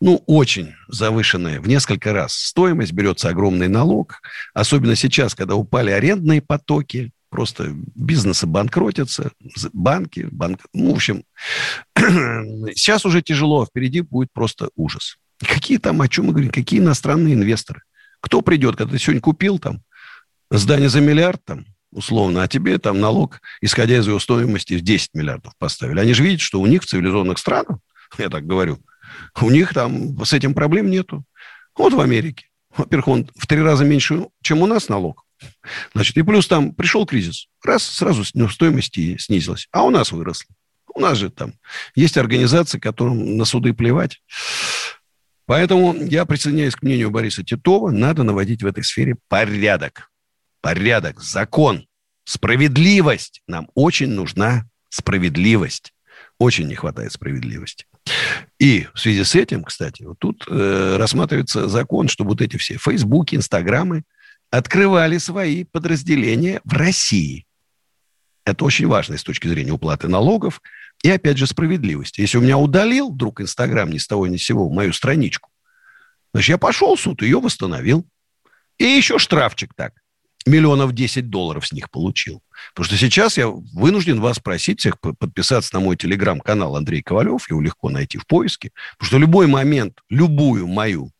ну, 0.00 0.22
очень 0.26 0.74
завышенная 0.88 1.60
в 1.60 1.68
несколько 1.68 2.12
раз 2.12 2.34
стоимость, 2.34 2.92
берется 2.92 3.28
огромный 3.28 3.68
налог, 3.68 4.20
особенно 4.54 4.96
сейчас, 4.96 5.34
когда 5.34 5.56
упали 5.56 5.90
арендные 5.90 6.40
потоки, 6.40 7.12
просто 7.28 7.72
бизнесы 7.94 8.46
банкротятся, 8.46 9.30
банки, 9.72 10.26
банк... 10.30 10.60
Ну, 10.72 10.92
в 10.92 10.94
общем, 10.94 11.24
сейчас 12.74 13.04
уже 13.04 13.22
тяжело, 13.22 13.62
а 13.62 13.66
впереди 13.66 14.00
будет 14.00 14.32
просто 14.32 14.70
ужас. 14.74 15.18
Какие 15.38 15.78
там, 15.78 16.00
о 16.00 16.08
чем 16.08 16.26
мы 16.26 16.32
говорим, 16.32 16.50
какие 16.50 16.80
иностранные 16.80 17.34
инвесторы? 17.34 17.82
Кто 18.20 18.40
придет, 18.42 18.76
когда 18.76 18.92
ты 18.92 18.98
сегодня 18.98 19.20
купил 19.20 19.58
там 19.58 19.82
здание 20.50 20.88
за 20.88 21.00
миллиард, 21.00 21.44
там, 21.44 21.66
условно, 21.92 22.42
а 22.42 22.48
тебе 22.48 22.78
там 22.78 23.00
налог, 23.00 23.40
исходя 23.60 23.98
из 23.98 24.06
его 24.06 24.18
стоимости, 24.18 24.74
в 24.74 24.82
10 24.82 25.10
миллиардов 25.14 25.54
поставили. 25.58 26.00
Они 26.00 26.14
же 26.14 26.22
видят, 26.22 26.40
что 26.40 26.60
у 26.60 26.66
них 26.66 26.82
в 26.82 26.86
цивилизованных 26.86 27.38
странах, 27.38 27.78
я 28.18 28.28
так 28.28 28.46
говорю, 28.46 28.78
у 29.40 29.50
них 29.50 29.72
там 29.74 30.22
с 30.24 30.32
этим 30.32 30.54
проблем 30.54 30.90
нету. 30.90 31.24
Вот 31.76 31.92
в 31.92 32.00
Америке. 32.00 32.46
Во-первых, 32.76 33.08
он 33.08 33.30
в 33.36 33.46
три 33.46 33.60
раза 33.60 33.84
меньше, 33.84 34.26
чем 34.42 34.62
у 34.62 34.66
нас 34.66 34.88
налог. 34.88 35.24
Значит, 35.94 36.16
и 36.16 36.22
плюс 36.22 36.46
там 36.46 36.74
пришел 36.74 37.06
кризис. 37.06 37.48
Раз, 37.64 37.82
сразу 37.82 38.24
стоимость 38.24 38.94
снизилась. 39.20 39.68
А 39.72 39.84
у 39.84 39.90
нас 39.90 40.12
выросла. 40.12 40.54
У 40.94 41.00
нас 41.00 41.18
же 41.18 41.30
там 41.30 41.54
есть 41.94 42.16
организации, 42.16 42.78
которым 42.78 43.36
на 43.36 43.44
суды 43.44 43.72
плевать. 43.72 44.22
Поэтому 45.46 45.94
я 45.94 46.26
присоединяюсь 46.26 46.76
к 46.76 46.82
мнению 46.82 47.10
Бориса 47.10 47.42
Титова. 47.42 47.90
Надо 47.90 48.22
наводить 48.22 48.62
в 48.62 48.66
этой 48.66 48.84
сфере 48.84 49.16
порядок 49.28 50.10
порядок, 50.60 51.20
закон, 51.20 51.86
справедливость. 52.24 53.42
Нам 53.46 53.70
очень 53.74 54.10
нужна 54.10 54.68
справедливость. 54.88 55.92
Очень 56.38 56.68
не 56.68 56.74
хватает 56.74 57.12
справедливости. 57.12 57.86
И 58.58 58.86
в 58.94 59.00
связи 59.00 59.24
с 59.24 59.34
этим, 59.34 59.64
кстати, 59.64 60.02
вот 60.02 60.18
тут 60.18 60.44
э, 60.48 60.96
рассматривается 60.96 61.68
закон, 61.68 62.08
чтобы 62.08 62.30
вот 62.30 62.40
эти 62.40 62.56
все 62.56 62.76
Фейсбуки, 62.78 63.36
Инстаграмы 63.36 64.02
открывали 64.50 65.18
свои 65.18 65.64
подразделения 65.64 66.60
в 66.64 66.72
России. 66.72 67.46
Это 68.44 68.64
очень 68.64 68.86
важно 68.86 69.16
с 69.16 69.22
точки 69.22 69.46
зрения 69.48 69.72
уплаты 69.72 70.08
налогов 70.08 70.60
и, 71.02 71.10
опять 71.10 71.38
же, 71.38 71.46
справедливости. 71.46 72.20
Если 72.20 72.38
у 72.38 72.42
меня 72.42 72.58
удалил 72.58 73.12
вдруг 73.12 73.40
Инстаграм 73.40 73.90
ни 73.90 73.98
с 73.98 74.06
того 74.06 74.26
ни 74.26 74.36
с 74.36 74.44
сего 74.44 74.68
мою 74.70 74.92
страничку, 74.92 75.50
значит, 76.32 76.48
я 76.48 76.58
пошел 76.58 76.96
в 76.96 77.00
суд, 77.00 77.22
ее 77.22 77.40
восстановил. 77.40 78.06
И 78.78 78.84
еще 78.84 79.18
штрафчик 79.18 79.72
так 79.74 79.92
миллионов 80.46 80.92
10 80.92 81.28
долларов 81.28 81.66
с 81.66 81.72
них 81.72 81.90
получил. 81.90 82.42
Потому 82.74 82.86
что 82.86 82.96
сейчас 82.96 83.36
я 83.36 83.48
вынужден 83.48 84.20
вас 84.20 84.38
просить 84.38 84.80
всех 84.80 84.98
подписаться 85.00 85.74
на 85.74 85.80
мой 85.80 85.96
телеграм-канал 85.96 86.76
Андрей 86.76 87.02
Ковалев, 87.02 87.48
его 87.50 87.60
легко 87.60 87.90
найти 87.90 88.18
в 88.18 88.26
поиске, 88.26 88.70
потому 88.98 89.08
что 89.08 89.18
любой 89.18 89.46
момент, 89.46 90.00
любую 90.08 90.66
мою, 90.66 91.10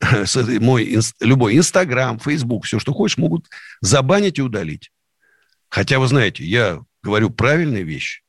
мой, 0.60 0.98
любой 1.20 1.56
Инстаграм, 1.56 2.18
Фейсбук, 2.18 2.64
все, 2.64 2.78
что 2.78 2.92
хочешь, 2.92 3.18
могут 3.18 3.46
забанить 3.80 4.38
и 4.38 4.42
удалить. 4.42 4.90
Хотя, 5.68 5.98
вы 5.98 6.08
знаете, 6.08 6.44
я 6.44 6.80
говорю 7.02 7.30
правильные 7.30 7.84
вещи. 7.84 8.22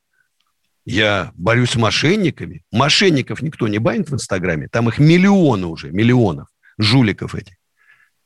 Я 0.86 1.31
борюсь 1.36 1.71
с 1.71 1.75
мошенниками. 1.75 2.63
Мошенников 2.71 3.41
никто 3.41 3.67
не 3.67 3.77
банит 3.77 4.10
в 4.10 4.15
Инстаграме. 4.15 4.67
Там 4.67 4.89
их 4.89 4.98
миллионы 4.98 5.67
уже, 5.67 5.91
миллионов 5.91 6.48
жуликов 6.77 7.36
этих. 7.36 7.55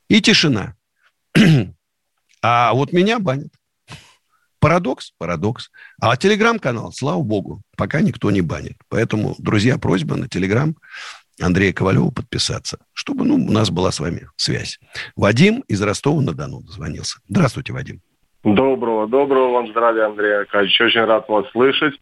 И 0.08 0.20
тишина. 0.20 0.74
А 2.48 2.72
вот 2.74 2.92
меня 2.92 3.18
банят. 3.18 3.48
Парадокс? 4.60 5.10
Парадокс. 5.18 5.68
А 6.00 6.16
телеграм-канал, 6.16 6.92
слава 6.92 7.20
богу, 7.20 7.62
пока 7.76 8.02
никто 8.02 8.30
не 8.30 8.40
банит. 8.40 8.76
Поэтому, 8.88 9.34
друзья, 9.38 9.78
просьба 9.78 10.14
на 10.14 10.28
телеграм 10.28 10.76
Андрея 11.42 11.72
Ковалева 11.72 12.10
подписаться, 12.10 12.78
чтобы 12.92 13.24
ну, 13.24 13.34
у 13.34 13.50
нас 13.50 13.70
была 13.70 13.90
с 13.90 13.98
вами 13.98 14.28
связь. 14.36 14.78
Вадим 15.16 15.64
из 15.66 15.82
Ростова-на-Дону 15.82 16.60
дозвонился. 16.60 17.18
Здравствуйте, 17.28 17.72
Вадим. 17.72 18.00
Доброго, 18.44 19.08
доброго 19.08 19.50
вам 19.50 19.68
здравия, 19.70 20.06
Андрей 20.06 20.38
Аркадьевич. 20.38 20.80
Очень 20.80 21.04
рад 21.04 21.28
вас 21.28 21.50
слышать. 21.50 21.94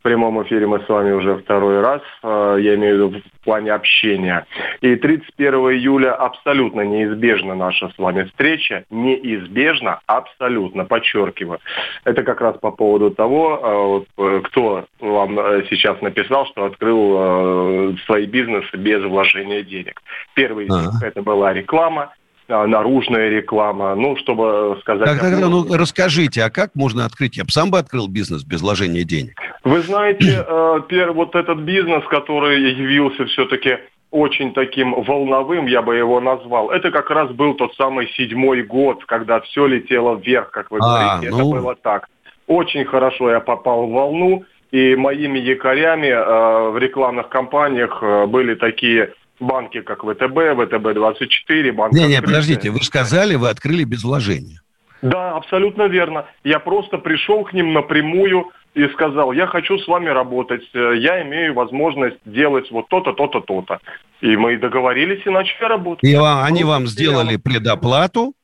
В 0.00 0.02
прямом 0.02 0.42
эфире 0.44 0.66
мы 0.66 0.80
с 0.80 0.88
вами 0.88 1.12
уже 1.12 1.36
второй 1.36 1.82
раз, 1.82 2.00
э, 2.22 2.56
я 2.60 2.74
имею 2.76 2.94
в 2.94 3.12
виду 3.12 3.22
в 3.38 3.44
плане 3.44 3.72
общения. 3.72 4.46
И 4.80 4.96
31 4.96 5.54
июля 5.72 6.14
абсолютно 6.14 6.80
неизбежна 6.80 7.54
наша 7.54 7.90
с 7.90 7.98
вами 7.98 8.22
встреча. 8.24 8.84
Неизбежно, 8.88 10.00
абсолютно, 10.06 10.86
подчеркиваю. 10.86 11.58
Это 12.04 12.22
как 12.22 12.40
раз 12.40 12.56
по 12.56 12.70
поводу 12.70 13.10
того, 13.10 14.06
э, 14.16 14.22
э, 14.22 14.40
кто 14.44 14.86
вам 15.00 15.36
сейчас 15.68 16.00
написал, 16.00 16.46
что 16.46 16.64
открыл 16.64 17.94
свои 18.06 18.24
бизнесы 18.24 18.74
без 18.78 19.04
вложения 19.04 19.62
денег. 19.62 20.00
Первый 20.32 20.64
из 20.64 20.70
них 20.70 21.02
это 21.02 21.20
была 21.20 21.52
реклама, 21.52 22.14
наружная 22.48 23.28
реклама, 23.28 23.94
ну, 23.94 24.16
чтобы 24.16 24.78
сказать... 24.80 25.04
Так, 25.04 25.20
так, 25.20 25.38
ну, 25.38 25.66
расскажите, 25.76 26.42
а 26.42 26.50
как 26.50 26.74
можно 26.74 27.04
открыть? 27.04 27.36
Я 27.36 27.44
бы 27.44 27.50
сам 27.50 27.70
бы 27.70 27.78
открыл 27.78 28.08
бизнес 28.08 28.44
без 28.44 28.62
вложения 28.62 29.04
денег. 29.04 29.34
Вы 29.64 29.80
знаете, 29.82 30.44
э, 30.46 31.10
вот 31.12 31.34
этот 31.34 31.58
бизнес, 31.60 32.04
который 32.08 32.60
явился 32.72 33.26
все-таки 33.26 33.78
очень 34.10 34.52
таким 34.54 34.94
волновым, 35.02 35.66
я 35.66 35.82
бы 35.82 35.96
его 35.96 36.20
назвал. 36.20 36.70
Это 36.70 36.90
как 36.90 37.10
раз 37.10 37.30
был 37.30 37.54
тот 37.54 37.74
самый 37.76 38.08
седьмой 38.16 38.62
год, 38.62 39.04
когда 39.04 39.40
все 39.40 39.66
летело 39.66 40.16
вверх, 40.16 40.50
как 40.50 40.70
вы 40.70 40.78
а, 40.82 41.18
говорите. 41.18 41.30
Ну... 41.30 41.36
Это 41.36 41.60
было 41.60 41.74
так. 41.76 42.08
Очень 42.46 42.84
хорошо 42.84 43.30
я 43.30 43.40
попал 43.40 43.86
в 43.86 43.92
волну, 43.92 44.44
и 44.72 44.96
моими 44.96 45.38
якорями 45.38 46.08
э, 46.08 46.70
в 46.70 46.78
рекламных 46.78 47.28
кампаниях 47.28 47.98
э, 48.02 48.26
были 48.26 48.54
такие 48.54 49.12
банки, 49.38 49.80
как 49.80 50.02
ВТБ, 50.02 50.36
ВТБ-24, 50.36 51.72
банк... 51.72 51.92
Не-не, 51.92 52.20
подождите, 52.22 52.70
вы 52.70 52.80
сказали, 52.80 53.36
вы 53.36 53.48
открыли 53.48 53.84
без 53.84 54.04
вложения. 54.04 54.60
Да, 55.02 55.36
абсолютно 55.36 55.84
верно. 55.84 56.26
Я 56.44 56.58
просто 56.58 56.98
пришел 56.98 57.44
к 57.44 57.52
ним 57.52 57.72
напрямую 57.72 58.50
и 58.74 58.88
сказал, 58.88 59.32
я 59.32 59.46
хочу 59.46 59.78
с 59.78 59.88
вами 59.88 60.08
работать, 60.08 60.62
я 60.72 61.22
имею 61.22 61.54
возможность 61.54 62.18
делать 62.24 62.70
вот 62.70 62.88
то-то, 62.88 63.12
то-то, 63.12 63.40
то-то. 63.40 63.80
И 64.20 64.36
мы 64.36 64.56
договорились 64.56 65.22
и 65.26 65.30
начали 65.30 65.64
работать. 65.64 66.04
И 66.04 66.14
вам, 66.14 66.44
они 66.44 66.62
вам 66.64 66.86
сделали 66.86 67.36
предоплату? 67.36 68.34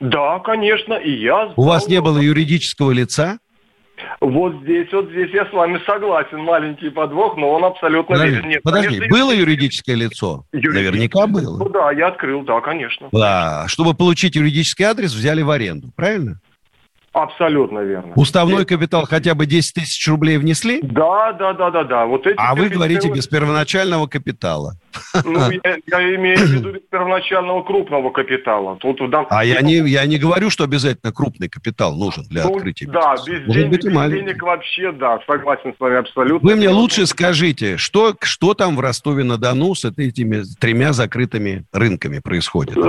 Да, 0.00 0.38
конечно, 0.40 0.94
и 0.94 1.10
я... 1.10 1.52
У 1.56 1.64
вас 1.64 1.88
не 1.88 2.00
было 2.00 2.18
юридического 2.18 2.90
лица? 2.90 3.38
Вот 4.20 4.54
здесь, 4.62 4.90
вот 4.92 5.10
здесь 5.10 5.30
я 5.32 5.44
с 5.44 5.52
вами 5.52 5.78
согласен. 5.84 6.38
Маленький 6.38 6.88
подвох, 6.88 7.36
но 7.36 7.50
он 7.50 7.64
абсолютно 7.64 8.16
подожди, 8.16 8.34
верен. 8.36 8.48
Нет, 8.48 8.62
подожди, 8.62 8.96
конечно, 8.96 9.08
было 9.14 9.30
юридическое 9.30 9.94
лицо? 9.94 10.44
Юридическое. 10.52 10.82
Наверняка 10.82 11.26
было. 11.26 11.58
Ну 11.58 11.68
да, 11.68 11.92
я 11.92 12.08
открыл, 12.08 12.42
да, 12.42 12.60
конечно. 12.62 13.08
Да, 13.12 13.64
чтобы 13.68 13.92
получить 13.92 14.36
юридический 14.36 14.86
адрес, 14.86 15.12
взяли 15.12 15.42
в 15.42 15.50
аренду, 15.50 15.88
правильно? 15.94 16.40
Абсолютно 17.12 17.80
верно. 17.80 18.12
Уставной 18.14 18.64
капитал 18.64 19.04
хотя 19.04 19.34
бы 19.34 19.44
10 19.44 19.74
тысяч 19.74 20.06
рублей 20.06 20.38
внесли? 20.38 20.78
Да, 20.82 21.32
да, 21.32 21.52
да, 21.54 21.70
да, 21.70 21.82
да. 21.82 22.06
Вот 22.06 22.24
эти 22.24 22.36
а 22.38 22.54
вы 22.54 22.68
говорите 22.68 23.10
без 23.10 23.26
первоначального 23.26 24.06
капитала. 24.06 24.74
Ну, 25.24 25.50
я, 25.50 25.76
я 25.86 26.14
имею 26.16 26.38
в 26.38 26.42
виду 26.42 26.72
без 26.72 26.82
первоначального 26.88 27.64
крупного 27.64 28.10
капитала. 28.10 28.76
Тут, 28.76 28.98
да, 29.10 29.26
а 29.28 29.44
я 29.44 29.60
не, 29.60 29.76
я 29.88 30.06
не 30.06 30.18
говорю, 30.18 30.50
что 30.50 30.64
обязательно 30.64 31.12
крупный 31.12 31.48
капитал 31.48 31.96
нужен 31.96 32.24
для 32.24 32.44
ну, 32.44 32.54
открытия 32.54 32.86
Да, 32.86 33.14
без, 33.26 33.46
Может 33.46 33.54
денег, 33.54 33.70
быть, 33.70 33.84
без 33.84 34.10
денег 34.12 34.42
вообще, 34.42 34.92
да, 34.92 35.18
согласен 35.26 35.74
с 35.76 35.80
вами 35.80 35.96
абсолютно. 35.96 36.48
Вы 36.48 36.54
мне 36.54 36.68
лучше 36.68 37.06
скажите, 37.06 37.76
что, 37.76 38.14
что 38.22 38.54
там 38.54 38.76
в 38.76 38.80
Ростове-на-Дону 38.80 39.74
с 39.74 39.84
этими 39.84 40.42
тремя 40.60 40.92
закрытыми 40.92 41.64
рынками 41.72 42.20
происходит? 42.20 42.76
Э, 42.76 42.82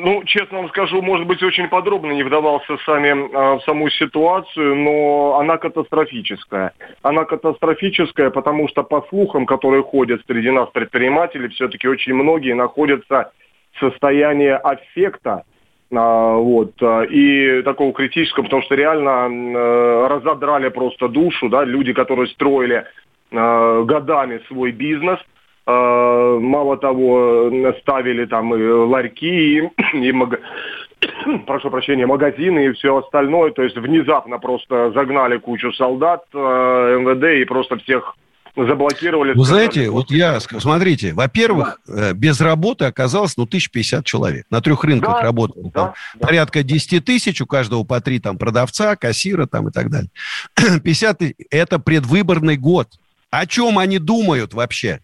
ну, 0.00 0.24
честно 0.24 0.58
вам 0.58 0.68
скажу, 0.68 1.02
может 1.02 1.26
быть, 1.26 1.42
очень 1.42 1.68
подробно 1.68 2.12
не 2.12 2.22
вдавался 2.22 2.76
сами 2.84 3.10
а, 3.10 3.58
в 3.58 3.62
саму 3.64 3.90
ситуацию, 3.90 4.74
но 4.76 5.38
она 5.38 5.58
катастрофическая. 5.58 6.72
Она 7.02 7.24
катастрофическая, 7.24 8.30
потому 8.30 8.68
что 8.68 8.82
по 8.82 9.02
слухам, 9.08 9.46
которые 9.46 9.82
ходят 9.82 10.22
среди 10.26 10.50
нас 10.50 10.68
предпринимателей, 10.70 11.48
все-таки 11.48 11.86
очень 11.86 12.14
многие 12.14 12.54
находятся 12.54 13.32
в 13.72 13.80
состоянии 13.80 14.50
аффекта, 14.50 15.44
а, 15.92 16.34
вот, 16.34 16.72
а, 16.82 17.02
и 17.02 17.62
такого 17.62 17.92
критического, 17.92 18.44
потому 18.44 18.62
что 18.62 18.74
реально 18.74 20.08
разодрали 20.08 20.68
просто 20.70 21.08
душу, 21.08 21.48
да, 21.48 21.64
люди, 21.64 21.92
которые 21.92 22.28
строили 22.28 22.86
годами 23.32 24.40
свой 24.48 24.72
бизнес, 24.72 25.20
мало 26.40 26.76
того, 26.76 27.50
ставили 27.80 28.26
там 28.26 28.54
и 28.54 28.62
ларьки, 28.62 29.58
и, 29.58 29.70
и 29.94 30.12
прошу 31.46 31.70
прощения, 31.70 32.06
магазины 32.06 32.66
и 32.66 32.72
все 32.72 32.96
остальное. 32.98 33.52
То 33.52 33.62
есть 33.62 33.76
внезапно 33.76 34.38
просто 34.38 34.92
загнали 34.92 35.38
кучу 35.38 35.72
солдат 35.72 36.24
э, 36.32 36.38
МВД 36.38 37.40
и 37.40 37.44
просто 37.44 37.76
всех 37.78 38.16
заблокировали. 38.56 39.32
Вы 39.32 39.44
знаете, 39.44 39.90
вот 39.90 40.10
я, 40.10 40.40
смотрите, 40.40 41.12
во-первых, 41.12 41.80
да. 41.86 42.10
Э, 42.10 42.12
без 42.12 42.40
работы 42.40 42.84
оказалось, 42.84 43.36
ну, 43.36 43.44
1050 43.44 44.04
человек. 44.04 44.46
На 44.50 44.60
трех 44.60 44.82
рынках 44.84 45.14
да, 45.14 45.22
работало. 45.22 45.70
Да, 45.72 45.94
да. 46.14 46.26
Порядка 46.26 46.62
10 46.62 47.04
тысяч, 47.04 47.40
у 47.40 47.46
каждого 47.46 47.84
по 47.84 48.00
три 48.00 48.18
там 48.18 48.38
продавца, 48.38 48.96
кассира 48.96 49.46
там 49.46 49.68
и 49.68 49.72
так 49.72 49.90
далее. 49.90 50.10
50 50.82 51.18
тысяч, 51.18 51.34
это 51.50 51.78
предвыборный 51.78 52.56
год. 52.56 52.88
О 53.30 53.46
чем 53.46 53.78
они 53.78 53.98
думают 53.98 54.54
вообще? 54.54 55.00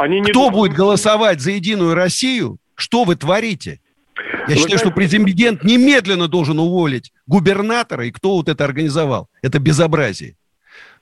Они 0.00 0.22
Кто 0.22 0.32
думают. 0.32 0.54
будет 0.54 0.72
голосовать 0.72 1.40
за 1.40 1.50
Единую 1.50 1.94
Россию? 1.94 2.58
Что 2.74 3.04
вы 3.04 3.16
творите? 3.16 3.80
Я 4.48 4.56
считаю, 4.56 4.78
что 4.78 4.90
президент 4.90 5.62
немедленно 5.62 6.26
должен 6.26 6.58
уволить 6.58 7.12
губернатора 7.26 8.06
и 8.06 8.10
кто 8.10 8.36
вот 8.36 8.48
это 8.48 8.64
организовал. 8.64 9.28
Это 9.42 9.58
безобразие. 9.58 10.36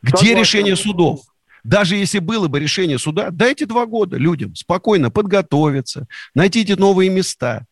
Где 0.03 0.35
решение 0.35 0.75
судов? 0.75 1.21
Даже 1.63 1.97
если 1.97 2.19
было 2.19 2.49
бы 2.49 2.59
решение 2.59 2.99
суда, 2.99 3.31
дайте 3.31 3.67
два 3.67 3.87
года 3.87 4.17
людям 4.17 4.55
спокойно 4.57 5.11
подготовиться, 5.11 6.07
найдите 6.35 6.77
новые 6.77 7.11
места. 7.11 7.67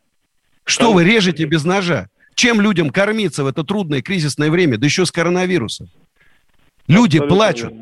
Что 0.64 0.92
вы 0.92 1.04
режете 1.04 1.44
без 1.44 1.64
ножа? 1.64 2.08
Чем 2.34 2.60
людям 2.60 2.90
кормиться 2.90 3.42
в 3.42 3.46
это 3.46 3.64
трудное 3.64 4.02
кризисное 4.02 4.50
время, 4.50 4.78
да 4.78 4.86
еще 4.86 5.06
с 5.06 5.10
коронавирусом? 5.10 5.88
Люди 6.86 7.18
плачут. 7.18 7.72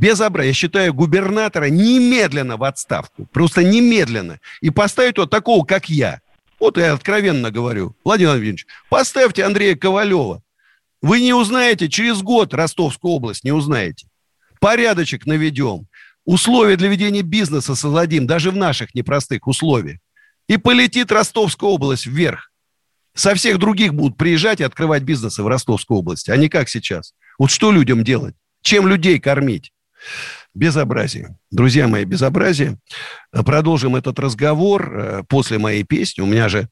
Безобразие. 0.00 0.50
Я 0.50 0.54
считаю 0.54 0.94
губернатора 0.94 1.66
немедленно 1.66 2.56
в 2.56 2.64
отставку. 2.64 3.26
Просто 3.32 3.64
немедленно. 3.64 4.40
И 4.60 4.70
поставить 4.70 5.18
вот 5.18 5.30
такого, 5.30 5.64
как 5.64 5.88
я– 5.88 6.20
вот 6.58 6.78
я 6.78 6.92
откровенно 6.92 7.50
говорю. 7.50 7.94
Владимир 8.04 8.30
Владимирович, 8.30 8.66
поставьте 8.88 9.44
Андрея 9.44 9.76
Ковалева. 9.76 10.42
Вы 11.02 11.20
не 11.20 11.34
узнаете, 11.34 11.88
через 11.88 12.22
год 12.22 12.54
Ростовскую 12.54 13.12
область 13.12 13.44
не 13.44 13.52
узнаете. 13.52 14.08
Порядочек 14.58 15.26
наведем. 15.26 15.86
Условия 16.24 16.76
для 16.76 16.88
ведения 16.88 17.22
бизнеса 17.22 17.74
создадим, 17.74 18.26
даже 18.26 18.50
в 18.50 18.56
наших 18.56 18.94
непростых 18.94 19.46
условиях. 19.46 20.00
И 20.48 20.56
полетит 20.56 21.12
Ростовская 21.12 21.68
область 21.68 22.06
вверх. 22.06 22.50
Со 23.14 23.34
всех 23.34 23.58
других 23.58 23.94
будут 23.94 24.16
приезжать 24.16 24.60
и 24.60 24.64
открывать 24.64 25.02
бизнесы 25.02 25.42
в 25.42 25.48
Ростовской 25.48 25.98
области, 25.98 26.30
а 26.30 26.36
не 26.36 26.48
как 26.48 26.68
сейчас. 26.68 27.14
Вот 27.38 27.50
что 27.50 27.70
людям 27.70 28.02
делать? 28.02 28.34
Чем 28.62 28.88
людей 28.88 29.20
кормить? 29.20 29.72
Безобразие. 30.54 31.36
Друзья 31.50 31.88
мои, 31.88 32.04
безобразие. 32.04 32.78
Продолжим 33.30 33.96
этот 33.96 34.18
разговор 34.18 34.98
э, 34.98 35.22
после 35.28 35.58
моей 35.58 35.82
песни. 35.82 36.22
У 36.22 36.26
меня 36.26 36.48
же 36.48 36.68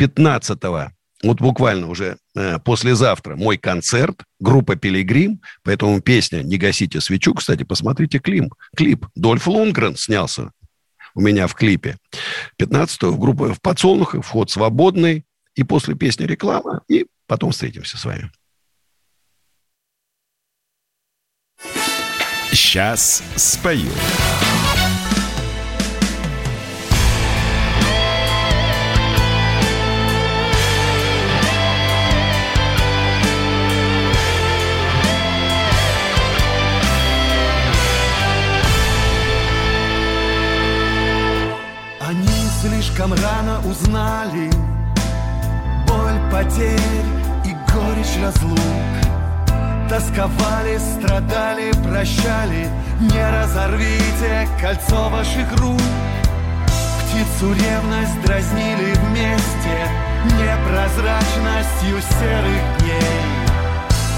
15-го, 0.00 0.90
вот 1.22 1.40
буквально 1.40 1.88
уже 1.88 2.18
э, 2.36 2.58
послезавтра, 2.58 3.36
мой 3.36 3.56
концерт, 3.56 4.24
группа 4.38 4.76
«Пилигрим», 4.76 5.40
поэтому 5.64 6.00
песня 6.00 6.42
«Не 6.42 6.58
гасите 6.58 7.00
свечу». 7.00 7.34
Кстати, 7.34 7.64
посмотрите 7.64 8.18
клип. 8.18 8.54
клип. 8.76 9.06
Дольф 9.14 9.46
Лунгрен 9.48 9.96
снялся 9.96 10.52
у 11.14 11.20
меня 11.20 11.48
в 11.48 11.54
клипе. 11.54 11.96
15-го 12.60 13.10
в 13.10 13.54
в 13.54 13.60
подсолнухах, 13.60 14.24
вход 14.24 14.50
свободный. 14.50 15.24
И 15.56 15.64
после 15.64 15.96
песни 15.96 16.24
реклама, 16.24 16.82
и 16.86 17.06
потом 17.26 17.50
встретимся 17.50 17.98
с 17.98 18.04
вами. 18.04 18.30
Сейчас 22.52 23.22
спою. 23.36 23.90
Они 42.00 42.26
слишком 42.62 43.12
рано 43.12 43.60
узнали 43.68 44.50
Боль 45.86 46.18
потерь 46.30 46.80
и 47.44 47.54
горечь 47.70 48.16
разлук 48.22 49.07
Тосковали, 49.88 50.78
страдали, 50.78 51.72
прощали. 51.82 52.68
Не 53.00 53.30
разорвите 53.30 54.46
кольцо 54.60 55.08
ваших 55.08 55.50
рук. 55.60 55.80
Птицу 57.00 57.54
ревность 57.54 58.20
дразнили 58.22 58.92
вместе. 58.92 59.88
Непрозрачностью 60.24 62.02
серых 62.02 62.62
дней. 62.80 63.28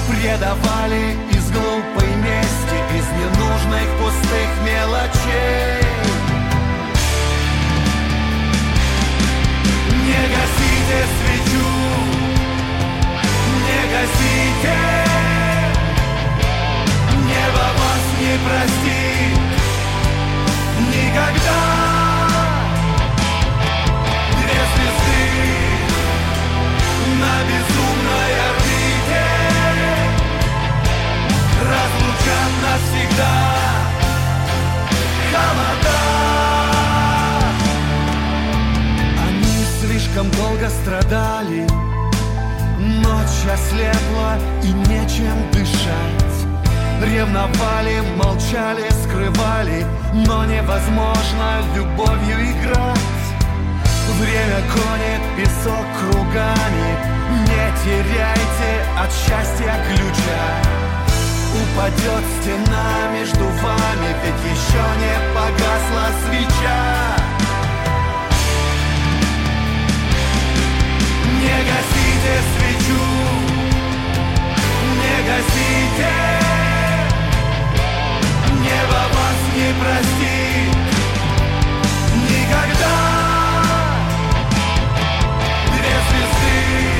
Предавали 0.08 1.16
из 1.30 1.50
глупой 1.52 2.16
мести 2.16 2.78
Из 2.98 3.06
ненужных 3.12 3.88
пустых 4.00 4.50
мелочей. 4.64 5.84
Не 10.04 10.20
гасите 10.34 11.06
свечу. 11.20 11.68
Не 13.62 13.80
гасите 13.92 15.00
Небо 17.40 17.66
вас 17.78 18.04
не 18.20 18.36
простит. 18.44 19.38
Никогда 20.92 21.89
песок 55.40 55.86
кругами. 55.98 56.90
Не 57.48 57.64
теряйте 57.82 58.72
от 58.98 59.10
счастья 59.10 59.74
ключа. 59.86 60.44
Упадет 61.60 62.24
стена 62.40 63.08
между 63.12 63.44
вами 63.44 64.14
Ведь 64.22 64.42
еще 64.52 64.84
не 65.02 65.16
погасла 65.34 66.06
свеча. 66.22 66.82
Не 71.40 71.58
гасите 71.70 72.34
свечу. 72.52 73.04
Не 75.00 75.16
гасите. 75.28 76.14
Небо 78.60 79.02
вас 79.14 79.40
не 79.56 79.70
простит. 79.80 80.76
Никогда 82.28 83.19
see. 86.40 86.99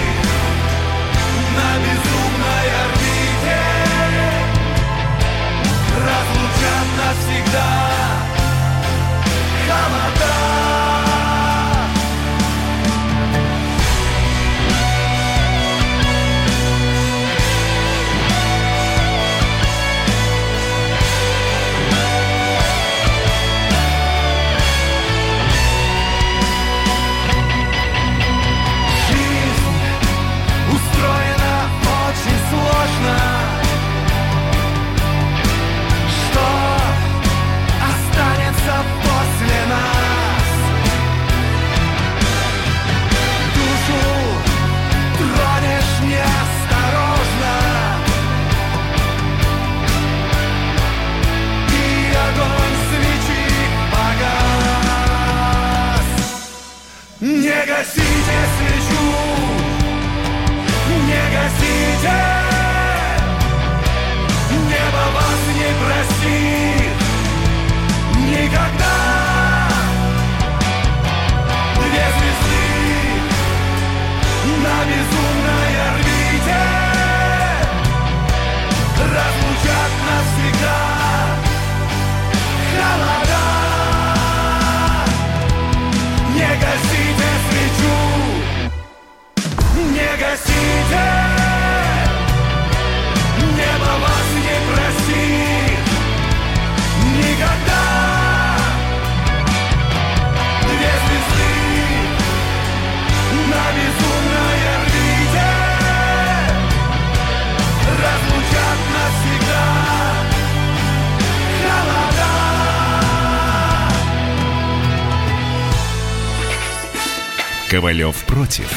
Ковалев 117.71 118.25
против. 118.27 118.69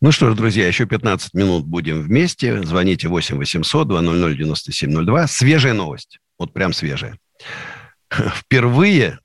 Ну 0.00 0.12
что 0.12 0.30
ж, 0.30 0.36
друзья, 0.36 0.68
еще 0.68 0.86
15 0.86 1.34
минут 1.34 1.66
будем 1.66 2.00
вместе. 2.00 2.62
Звоните 2.62 3.08
8 3.08 3.36
800 3.36 3.88
200 3.88 4.36
9702. 4.36 5.26
Свежая 5.26 5.72
новость. 5.72 6.20
Вот 6.38 6.52
прям 6.52 6.72
свежая. 6.72 7.18
Впервые, 8.08 9.18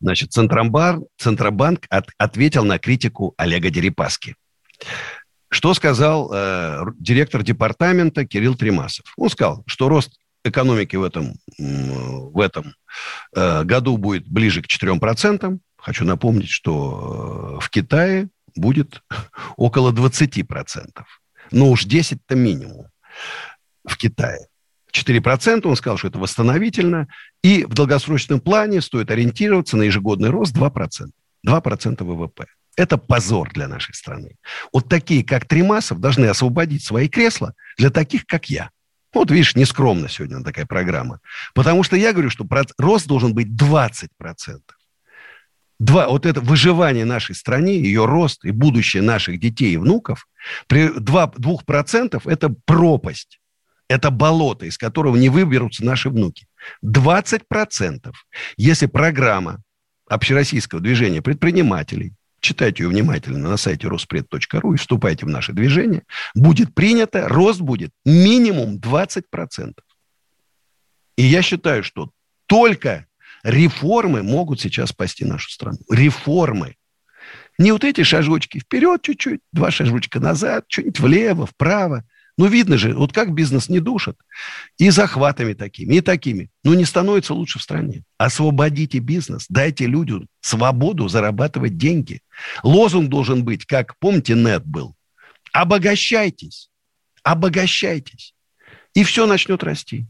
значит, 0.00 0.32
Центробанк, 0.32 1.06
Центробанк 1.18 1.84
от, 1.90 2.08
ответил 2.16 2.64
на 2.64 2.78
критику 2.78 3.34
Олега 3.36 3.68
Дерипаски. 3.68 4.36
Что 5.50 5.74
сказал 5.74 6.32
э, 6.32 6.84
директор 6.98 7.42
департамента 7.42 8.24
Кирилл 8.24 8.54
Тремасов? 8.54 9.04
Он 9.18 9.28
сказал, 9.28 9.62
что 9.66 9.90
рост 9.90 10.18
экономики 10.42 10.96
в 10.96 11.02
этом, 11.02 11.34
в 11.58 12.40
этом 12.40 12.74
э, 13.36 13.62
году 13.64 13.98
будет 13.98 14.26
ближе 14.26 14.62
к 14.62 14.66
4%. 14.66 15.58
Хочу 15.84 16.06
напомнить, 16.06 16.48
что 16.48 17.58
э, 17.58 17.60
в 17.60 17.68
Китае 17.68 18.30
будет 18.56 19.02
около 19.56 19.92
20%. 19.92 21.02
Ну 21.50 21.70
уж 21.70 21.84
10-то 21.84 22.34
минимум 22.34 22.86
в 23.84 23.98
Китае. 23.98 24.46
4% 24.94 25.66
он 25.66 25.76
сказал, 25.76 25.98
что 25.98 26.08
это 26.08 26.18
восстановительно. 26.18 27.06
И 27.42 27.66
в 27.66 27.74
долгосрочном 27.74 28.40
плане 28.40 28.80
стоит 28.80 29.10
ориентироваться 29.10 29.76
на 29.76 29.82
ежегодный 29.82 30.30
рост 30.30 30.56
2%. 30.56 31.10
2% 31.46 32.02
ВВП. 32.02 32.46
Это 32.76 32.96
позор 32.96 33.52
для 33.52 33.68
нашей 33.68 33.94
страны. 33.94 34.36
Вот 34.72 34.88
такие, 34.88 35.22
как 35.22 35.46
Тремасов, 35.46 36.00
должны 36.00 36.24
освободить 36.24 36.82
свои 36.82 37.08
кресла 37.08 37.52
для 37.76 37.90
таких, 37.90 38.24
как 38.24 38.48
я. 38.48 38.70
Вот, 39.12 39.30
видишь, 39.30 39.54
нескромно 39.54 40.08
сегодня 40.08 40.42
такая 40.42 40.64
программа. 40.64 41.20
Потому 41.52 41.82
что 41.82 41.94
я 41.94 42.12
говорю, 42.12 42.30
что 42.30 42.48
рост 42.78 43.06
должен 43.06 43.34
быть 43.34 43.48
20%. 43.48 44.08
Два, 45.78 46.08
вот 46.08 46.24
это 46.24 46.40
выживание 46.40 47.04
нашей 47.04 47.34
страны, 47.34 47.68
ее 47.68 48.06
рост 48.06 48.44
и 48.44 48.52
будущее 48.52 49.02
наших 49.02 49.40
детей 49.40 49.74
и 49.74 49.76
внуков, 49.76 50.26
при 50.68 50.88
2, 50.88 51.32
2% 51.36 52.22
это 52.24 52.54
пропасть. 52.64 53.40
Это 53.88 54.10
болото, 54.10 54.66
из 54.66 54.78
которого 54.78 55.16
не 55.16 55.28
выберутся 55.28 55.84
наши 55.84 56.08
внуки. 56.08 56.46
20%. 56.84 58.12
Если 58.56 58.86
программа 58.86 59.62
общероссийского 60.08 60.80
движения 60.80 61.20
предпринимателей, 61.20 62.14
читайте 62.40 62.84
ее 62.84 62.88
внимательно 62.88 63.50
на 63.50 63.56
сайте 63.56 63.88
роспред.ру 63.88 64.74
и 64.74 64.76
вступайте 64.76 65.26
в 65.26 65.28
наше 65.28 65.52
движение, 65.52 66.04
будет 66.34 66.74
принято, 66.74 67.28
рост 67.28 67.60
будет 67.60 67.90
минимум 68.04 68.76
20%. 68.76 69.74
И 71.16 71.22
я 71.22 71.42
считаю, 71.42 71.82
что 71.82 72.10
только 72.46 73.06
реформы 73.44 74.22
могут 74.22 74.60
сейчас 74.60 74.90
спасти 74.90 75.24
нашу 75.24 75.50
страну. 75.50 75.78
Реформы. 75.88 76.76
Не 77.58 77.70
вот 77.70 77.84
эти 77.84 78.02
шажочки 78.02 78.58
вперед 78.58 79.02
чуть-чуть, 79.02 79.40
два 79.52 79.70
шажочка 79.70 80.18
назад, 80.18 80.66
чуть-нибудь 80.66 81.00
влево, 81.00 81.46
вправо. 81.46 82.04
Ну, 82.36 82.46
видно 82.46 82.76
же, 82.76 82.94
вот 82.94 83.12
как 83.12 83.32
бизнес 83.32 83.68
не 83.68 83.78
душит. 83.78 84.16
И 84.76 84.90
захватами 84.90 85.52
такими, 85.52 85.96
и 85.96 86.00
такими. 86.00 86.50
Ну, 86.64 86.74
не 86.74 86.84
становится 86.84 87.32
лучше 87.32 87.60
в 87.60 87.62
стране. 87.62 88.02
Освободите 88.18 88.98
бизнес, 88.98 89.46
дайте 89.48 89.86
людям 89.86 90.26
свободу 90.40 91.06
зарабатывать 91.06 91.76
деньги. 91.76 92.22
Лозунг 92.64 93.08
должен 93.08 93.44
быть, 93.44 93.66
как, 93.66 93.96
помните, 94.00 94.34
нет 94.34 94.64
был. 94.64 94.96
Обогащайтесь. 95.52 96.70
Обогащайтесь. 97.22 98.34
И 98.94 99.04
все 99.04 99.26
начнет 99.26 99.62
расти. 99.62 100.06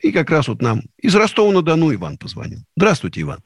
И 0.00 0.12
как 0.12 0.30
раз 0.30 0.48
вот 0.48 0.62
нам 0.62 0.82
из 0.98 1.14
Ростова-на-Дону 1.14 1.92
Иван 1.94 2.18
позвонил. 2.18 2.60
Здравствуйте, 2.76 3.22
Иван. 3.22 3.40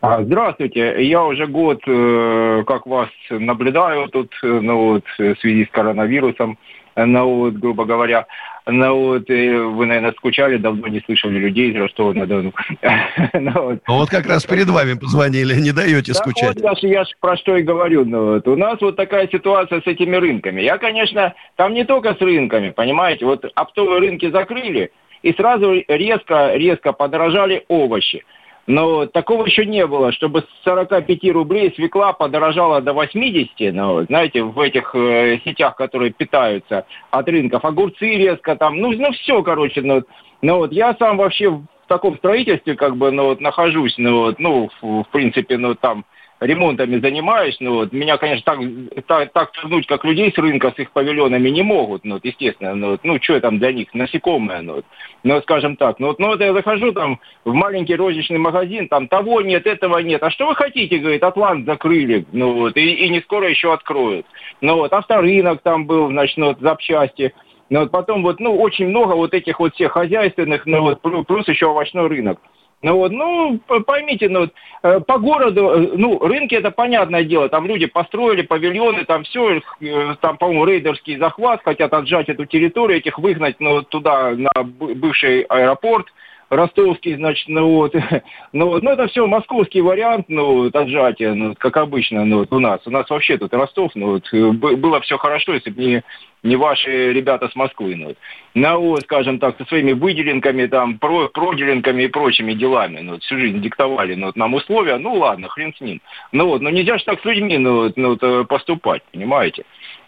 А, 0.00 0.22
здравствуйте. 0.22 1.08
Я 1.08 1.24
уже 1.24 1.46
год, 1.46 1.80
э, 1.86 2.64
как 2.66 2.84
вас 2.84 3.08
наблюдаю 3.30 4.08
тут, 4.08 4.34
э, 4.42 4.46
ну 4.46 4.88
вот, 4.88 5.04
в 5.16 5.36
связи 5.40 5.64
с 5.64 5.70
коронавирусом, 5.70 6.58
ну 6.94 7.36
вот, 7.36 7.54
грубо 7.54 7.86
говоря. 7.86 8.26
Ну 8.66 8.98
вот, 8.98 9.28
вы, 9.28 9.86
наверное, 9.86 10.12
скучали, 10.12 10.56
давно 10.56 10.88
не 10.88 11.00
слышали 11.00 11.38
людей 11.38 11.70
из 11.70 11.76
Ростова-на-Дону. 11.76 12.54
ну, 13.34 13.52
вот. 13.52 13.78
А 13.84 13.92
вот 13.92 14.08
как 14.08 14.26
раз 14.26 14.44
перед 14.44 14.68
вами 14.68 14.94
позвонили, 14.94 15.54
не 15.54 15.72
даете 15.72 16.14
скучать. 16.14 16.56
Я, 16.80 17.04
про 17.20 17.36
что 17.36 17.56
и 17.56 17.62
говорю. 17.62 18.06
Ну, 18.06 18.34
вот. 18.34 18.48
У 18.48 18.56
нас 18.56 18.80
вот 18.80 18.96
такая 18.96 19.28
ситуация 19.28 19.82
с 19.82 19.86
этими 19.86 20.16
рынками. 20.16 20.62
Я, 20.62 20.78
конечно, 20.78 21.34
там 21.56 21.74
не 21.74 21.84
только 21.84 22.14
с 22.14 22.20
рынками, 22.20 22.70
понимаете, 22.70 23.26
вот 23.26 23.44
оптовые 23.54 24.00
рынки 24.00 24.30
закрыли, 24.30 24.90
и 25.22 25.32
сразу 25.32 25.72
резко-резко 25.86 26.92
подорожали 26.92 27.64
овощи. 27.68 28.24
Но 28.66 29.06
такого 29.06 29.44
еще 29.44 29.66
не 29.66 29.86
было, 29.86 30.10
чтобы 30.12 30.40
с 30.40 30.64
45 30.64 31.30
рублей 31.32 31.72
свекла 31.74 32.12
подорожала 32.14 32.80
до 32.80 32.94
80, 32.94 33.74
ну, 33.74 34.04
знаете, 34.04 34.42
в 34.42 34.58
этих 34.58 34.94
э, 34.94 35.38
сетях, 35.44 35.76
которые 35.76 36.12
питаются 36.12 36.86
от 37.10 37.28
рынков. 37.28 37.64
Огурцы 37.64 38.06
резко 38.06 38.56
там, 38.56 38.78
ну, 38.78 38.92
ну 38.92 39.12
все, 39.12 39.42
короче, 39.42 39.82
ну, 39.82 40.02
ну 40.40 40.56
вот 40.58 40.72
я 40.72 40.94
сам 40.98 41.18
вообще 41.18 41.50
в 41.50 41.66
таком 41.88 42.16
строительстве 42.16 42.74
как 42.74 42.96
бы, 42.96 43.10
ну, 43.10 43.24
вот 43.24 43.40
нахожусь, 43.42 43.94
ну, 43.98 44.20
вот, 44.20 44.38
ну, 44.38 44.70
в, 44.80 45.02
в 45.02 45.08
принципе, 45.10 45.58
ну, 45.58 45.74
там, 45.74 46.06
ремонтами 46.40 46.98
занимаюсь, 46.98 47.56
ну 47.60 47.74
вот, 47.74 47.92
меня, 47.92 48.16
конечно, 48.16 48.44
так, 48.44 49.06
так, 49.06 49.32
так 49.32 49.52
тянуть, 49.52 49.86
как 49.86 50.04
людей 50.04 50.32
с 50.32 50.38
рынка, 50.38 50.72
с 50.76 50.78
их 50.78 50.90
павильонами 50.90 51.48
не 51.48 51.62
могут, 51.62 52.04
ну 52.04 52.14
вот, 52.14 52.24
естественно, 52.24 52.74
ну, 52.74 52.90
вот, 52.92 53.00
ну 53.04 53.18
что 53.22 53.40
там 53.40 53.58
для 53.58 53.72
них, 53.72 53.94
насекомые, 53.94 54.60
ну, 54.60 54.74
вот, 54.76 54.84
ну, 55.22 55.40
скажем 55.42 55.76
так, 55.76 55.98
ну 56.00 56.08
вот, 56.08 56.18
ну 56.18 56.28
вот 56.28 56.40
я 56.40 56.52
захожу 56.52 56.92
там 56.92 57.20
в 57.44 57.52
маленький 57.52 57.94
розничный 57.94 58.38
магазин, 58.38 58.88
там 58.88 59.08
того 59.08 59.40
нет, 59.40 59.66
этого 59.66 59.98
нет, 59.98 60.22
а 60.22 60.30
что 60.30 60.46
вы 60.46 60.54
хотите, 60.54 60.98
говорит, 60.98 61.22
Атлант 61.22 61.66
закрыли, 61.66 62.26
ну 62.32 62.52
вот, 62.54 62.76
и, 62.76 62.90
и 62.90 63.08
не 63.08 63.20
скоро 63.20 63.48
еще 63.48 63.72
откроют, 63.72 64.26
ну 64.60 64.76
вот, 64.76 64.92
авторынок 64.92 65.62
там 65.62 65.86
был, 65.86 66.08
значит, 66.08 66.36
ну 66.36 66.46
вот, 66.46 66.60
запчасти, 66.60 67.32
ну 67.70 67.80
вот 67.80 67.90
потом 67.90 68.22
вот, 68.22 68.40
ну, 68.40 68.56
очень 68.56 68.88
много 68.88 69.14
вот 69.14 69.34
этих 69.34 69.60
вот 69.60 69.74
всех 69.74 69.92
хозяйственных, 69.92 70.66
ну 70.66 70.82
вот, 70.82 71.26
плюс 71.26 71.48
еще 71.48 71.70
овощной 71.70 72.08
рынок. 72.08 72.40
Ну, 72.84 72.96
вот, 72.98 73.12
ну, 73.12 73.58
поймите, 73.86 74.28
ну, 74.28 74.50
э, 74.82 75.00
по 75.00 75.18
городу, 75.18 75.70
э, 75.70 75.88
ну, 75.96 76.18
рынки 76.18 76.54
это 76.54 76.70
понятное 76.70 77.24
дело, 77.24 77.48
там 77.48 77.66
люди 77.66 77.86
построили 77.86 78.42
павильоны, 78.42 79.06
там 79.06 79.24
все, 79.24 79.62
э, 79.80 80.14
там, 80.20 80.36
по-моему, 80.36 80.66
рейдерский 80.66 81.16
захват, 81.16 81.62
хотят 81.64 81.94
отжать 81.94 82.28
эту 82.28 82.44
территорию, 82.44 82.98
этих 82.98 83.18
выгнать, 83.18 83.56
ну, 83.58 83.80
туда, 83.84 84.32
на 84.32 84.50
бывший 84.62 85.44
аэропорт, 85.44 86.08
ростовский, 86.54 87.16
значит, 87.16 87.48
ну 87.48 87.68
вот, 87.68 87.94
ну 88.52 88.66
вот, 88.68 88.82
ну 88.82 88.90
это 88.90 89.06
все 89.08 89.26
московский 89.26 89.80
вариант, 89.80 90.26
ну, 90.28 90.64
вот, 90.64 90.76
отжатия, 90.76 91.34
ну, 91.34 91.54
как 91.58 91.76
обычно, 91.76 92.24
ну, 92.24 92.38
вот 92.38 92.52
у 92.52 92.58
нас. 92.58 92.80
У 92.86 92.90
нас 92.90 93.08
вообще 93.10 93.38
тут 93.38 93.52
Ростов, 93.54 93.92
ну, 93.94 94.12
вот, 94.12 94.32
было 94.32 95.00
все 95.00 95.18
хорошо, 95.18 95.54
если 95.54 95.70
бы 95.70 95.82
не 95.82 96.02
не 96.44 96.56
ваши 96.56 97.12
ребята 97.12 97.48
с 97.48 97.56
Москвы. 97.56 97.96
Ну, 97.96 98.14
ну 98.54 98.80
вот, 98.80 99.02
скажем 99.02 99.38
так, 99.38 99.56
со 99.56 99.64
своими 99.64 99.92
выделенками, 99.92 100.66
там, 100.66 100.98
про, 100.98 101.28
проделенками 101.28 102.02
и 102.02 102.08
прочими 102.08 102.52
делами. 102.52 103.00
Ну, 103.00 103.12
вот, 103.12 103.22
всю 103.22 103.38
жизнь 103.38 103.60
диктовали 103.60 104.14
ну, 104.14 104.26
вот, 104.26 104.36
нам 104.36 104.54
условия, 104.54 104.98
ну 104.98 105.14
ладно, 105.14 105.48
хрен 105.48 105.74
с 105.74 105.80
ним. 105.80 106.00
Ну 106.32 106.46
вот, 106.46 106.60
но 106.60 106.70
нельзя 106.70 106.98
же 106.98 107.04
так 107.04 107.20
с 107.20 107.24
людьми 107.24 107.58
ну, 107.58 107.76
вот, 107.76 107.96
ну, 107.96 108.10
вот, 108.10 108.22
э, 108.22 108.44
поступать, 108.44 109.02
понимаете? 109.10 109.64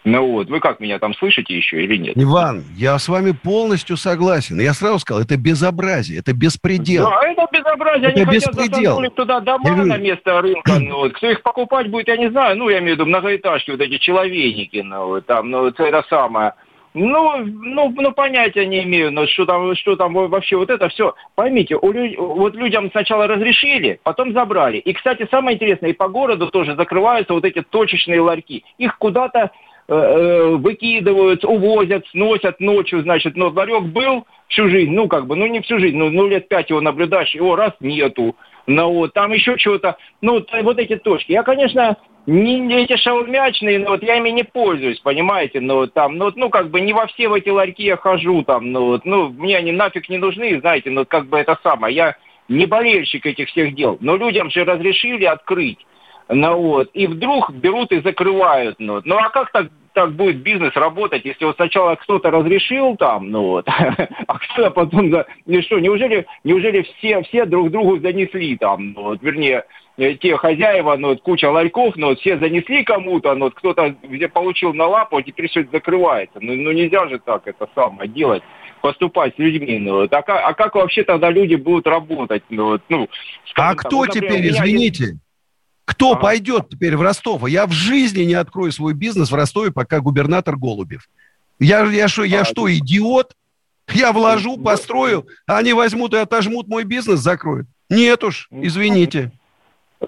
Ну 0.07 0.25
вот, 0.25 0.47
вы 0.47 0.61
как 0.61 0.79
меня 0.79 0.99
там 0.99 1.13
слышите 1.15 1.53
еще 1.53 1.83
или 1.83 1.97
нет? 1.97 2.13
Иван, 2.15 2.63
я 2.77 2.97
с 2.97 3.09
вами 3.09 3.31
полностью 3.31 3.97
согласен. 3.97 4.57
Я 4.57 4.73
сразу 4.73 4.99
сказал, 4.99 5.21
это 5.21 5.35
безобразие, 5.35 6.19
это 6.19 6.31
беспредел. 6.31 7.09
Да, 7.09 7.29
это 7.29 7.45
безобразие. 7.51 8.11
Это 8.11 8.21
Они 8.21 8.31
беспредел. 8.31 8.95
хотят 8.95 9.15
туда 9.15 9.41
дома 9.41 9.67
я 9.67 9.75
на 9.75 9.97
место 9.97 10.41
рынка. 10.41 10.79
Ну, 10.79 10.95
вот. 10.95 11.13
Кто 11.15 11.29
их 11.29 11.43
покупать 11.43 11.89
будет, 11.89 12.07
я 12.07 12.15
не 12.15 12.29
знаю. 12.29 12.57
Ну, 12.57 12.69
я 12.69 12.79
имею 12.79 12.95
в 12.95 12.99
виду 12.99 13.05
многоэтажки, 13.05 13.71
вот 13.71 13.81
эти 13.81 13.97
человейники, 13.97 14.77
ну, 14.77 15.07
вот, 15.07 15.25
там, 15.25 15.49
ну, 15.49 15.67
это 15.67 16.05
самое. 16.09 16.53
Ну, 16.93 17.43
ну, 17.45 17.93
ну, 17.95 18.11
понятия 18.13 18.65
не 18.65 18.83
имею, 18.83 19.11
но 19.11 19.27
что 19.27 19.45
там, 19.45 19.75
что 19.75 19.97
там 19.97 20.13
вообще 20.13 20.55
вот 20.55 20.69
это 20.69 20.87
все. 20.87 21.13
Поймите, 21.35 21.75
у 21.75 21.91
люд... 21.91 22.17
вот 22.17 22.55
людям 22.55 22.89
сначала 22.91 23.27
разрешили, 23.27 23.99
потом 24.03 24.31
забрали. 24.31 24.77
И, 24.77 24.93
кстати, 24.93 25.27
самое 25.29 25.55
интересное, 25.55 25.89
и 25.89 25.93
по 25.93 26.07
городу 26.07 26.47
тоже 26.47 26.75
закрываются 26.75 27.33
вот 27.33 27.43
эти 27.43 27.61
точечные 27.61 28.21
ларьки. 28.21 28.63
Их 28.77 28.97
куда-то 28.97 29.51
выкидывают, 29.87 31.45
увозят, 31.45 32.05
сносят 32.11 32.59
ночью, 32.59 33.01
значит, 33.01 33.37
но 33.37 33.49
ларек 33.49 33.83
был 33.83 34.25
всю 34.49 34.69
жизнь, 34.69 34.91
ну, 34.91 35.07
как 35.07 35.27
бы, 35.27 35.35
ну, 35.35 35.47
не 35.47 35.61
всю 35.61 35.79
жизнь, 35.79 35.97
ну, 35.97 36.09
ну 36.09 36.27
лет 36.27 36.49
пять 36.49 36.69
его 36.69 36.81
наблюдаешь, 36.81 37.33
его 37.33 37.55
раз 37.55 37.73
нету, 37.79 38.35
ну, 38.65 38.93
вот, 38.93 39.13
там 39.13 39.31
еще 39.31 39.57
чего-то, 39.57 39.97
ну, 40.21 40.45
вот 40.63 40.79
эти 40.79 40.97
точки. 40.97 41.31
Я, 41.31 41.43
конечно, 41.43 41.95
не, 42.25 42.83
эти 42.83 42.97
шаурмячные, 42.97 43.79
но 43.79 43.91
вот 43.91 44.03
я 44.03 44.17
ими 44.17 44.29
не 44.29 44.43
пользуюсь, 44.43 44.99
понимаете, 44.99 45.61
но 45.61 45.75
вот 45.75 45.93
там, 45.93 46.17
ну, 46.17 46.31
ну, 46.35 46.49
как 46.49 46.69
бы 46.69 46.81
не 46.81 46.91
во 46.91 47.07
все 47.07 47.29
в 47.29 47.33
эти 47.33 47.47
ларьки 47.47 47.83
я 47.83 47.95
хожу 47.95 48.43
там, 48.43 48.73
ну, 48.73 48.87
вот, 48.87 49.05
ну, 49.05 49.29
мне 49.29 49.57
они 49.57 49.71
нафиг 49.71 50.09
не 50.09 50.17
нужны, 50.17 50.59
знаете, 50.59 50.89
ну, 50.89 51.05
как 51.05 51.27
бы 51.27 51.37
это 51.37 51.57
самое, 51.63 51.95
я 51.95 52.17
не 52.49 52.65
болельщик 52.65 53.25
этих 53.25 53.47
всех 53.47 53.73
дел, 53.73 53.97
но 54.01 54.17
людям 54.17 54.49
же 54.49 54.65
разрешили 54.65 55.23
открыть. 55.23 55.79
Ну 56.29 56.61
вот, 56.61 56.89
и 56.93 57.07
вдруг 57.07 57.51
берут 57.51 57.91
и 57.91 58.01
закрывают. 58.01 58.75
Ну, 58.79 59.01
ну 59.05 59.17
а 59.17 59.29
как 59.29 59.51
так, 59.51 59.67
так 59.93 60.13
будет 60.13 60.37
бизнес 60.37 60.75
работать, 60.75 61.25
если 61.25 61.45
вот 61.45 61.55
сначала 61.55 61.95
кто-то 61.95 62.29
разрешил 62.29 62.97
там, 62.97 63.31
ну 63.31 63.43
вот, 63.43 63.67
а 64.27 64.37
кто-то 64.37 64.71
потом, 64.71 65.09
ну 65.09 65.61
что, 65.61 65.79
неужели, 65.79 66.25
неужели 66.43 66.81
все, 66.81 67.21
все 67.23 67.45
друг 67.45 67.71
другу 67.71 67.99
занесли 67.99 68.57
там, 68.57 68.91
ну, 68.91 69.03
вот, 69.03 69.23
вернее, 69.23 69.65
э, 69.97 70.15
те 70.15 70.35
хозяева, 70.35 70.97
ну, 70.97 71.09
вот, 71.09 71.21
куча 71.21 71.49
ларьков, 71.49 71.95
ну, 71.95 72.09
вот, 72.09 72.19
все 72.19 72.37
занесли 72.37 72.83
кому-то, 72.83 73.33
ну, 73.33 73.45
вот, 73.45 73.55
кто-то 73.55 73.95
где 74.03 74.27
получил 74.27 74.73
на 74.73 74.85
лапу, 74.85 75.17
а 75.17 75.23
теперь 75.23 75.47
все 75.49 75.61
это 75.61 75.71
закрывается. 75.71 76.39
Ну, 76.41 76.53
ну, 76.55 76.71
нельзя 76.73 77.07
же 77.07 77.19
так 77.19 77.47
это 77.47 77.69
самое 77.73 78.09
делать 78.09 78.43
поступать 78.81 79.35
с 79.35 79.39
людьми. 79.39 79.79
Ну, 79.79 79.93
вот. 79.93 80.13
а, 80.13 80.21
как, 80.21 80.41
а 80.43 80.53
как 80.53 80.75
вообще 80.75 81.03
тогда 81.03 81.29
люди 81.29 81.55
будут 81.55 81.87
работать? 81.87 82.43
Ну, 82.49 82.65
вот, 82.65 82.81
ну, 82.89 83.07
а 83.55 83.69
там, 83.69 83.77
кто 83.77 83.97
вот, 83.97 84.07
например, 84.09 84.35
теперь, 84.35 84.51
извините, 84.51 85.03
есть... 85.03 85.26
Кто 85.87 86.11
ага. 86.11 86.19
пойдет 86.19 86.67
теперь 86.69 86.97
в 86.97 87.01
Ростов? 87.01 87.47
Я 87.47 87.65
в 87.65 87.71
жизни 87.71 88.23
не 88.23 88.33
открою 88.33 88.73
свой 88.73 88.93
бизнес 88.93 89.31
в 89.31 89.35
Ростове, 89.35 89.71
пока 89.71 90.01
губернатор 90.01 90.57
Голубев. 90.57 91.07
Я, 91.59 91.85
я, 91.85 92.09
что, 92.09 92.25
я 92.25 92.41
а, 92.41 92.45
что, 92.45 92.71
идиот? 92.71 93.37
Я 93.93 94.11
вложу, 94.11 94.57
построю, 94.57 95.25
а 95.47 95.59
они 95.59 95.71
возьмут 95.71 96.13
и 96.13 96.17
отожмут 96.17 96.67
мой 96.67 96.83
бизнес, 96.83 97.21
закроют. 97.21 97.67
Нет 97.89 98.21
уж, 98.25 98.49
извините. 98.51 99.31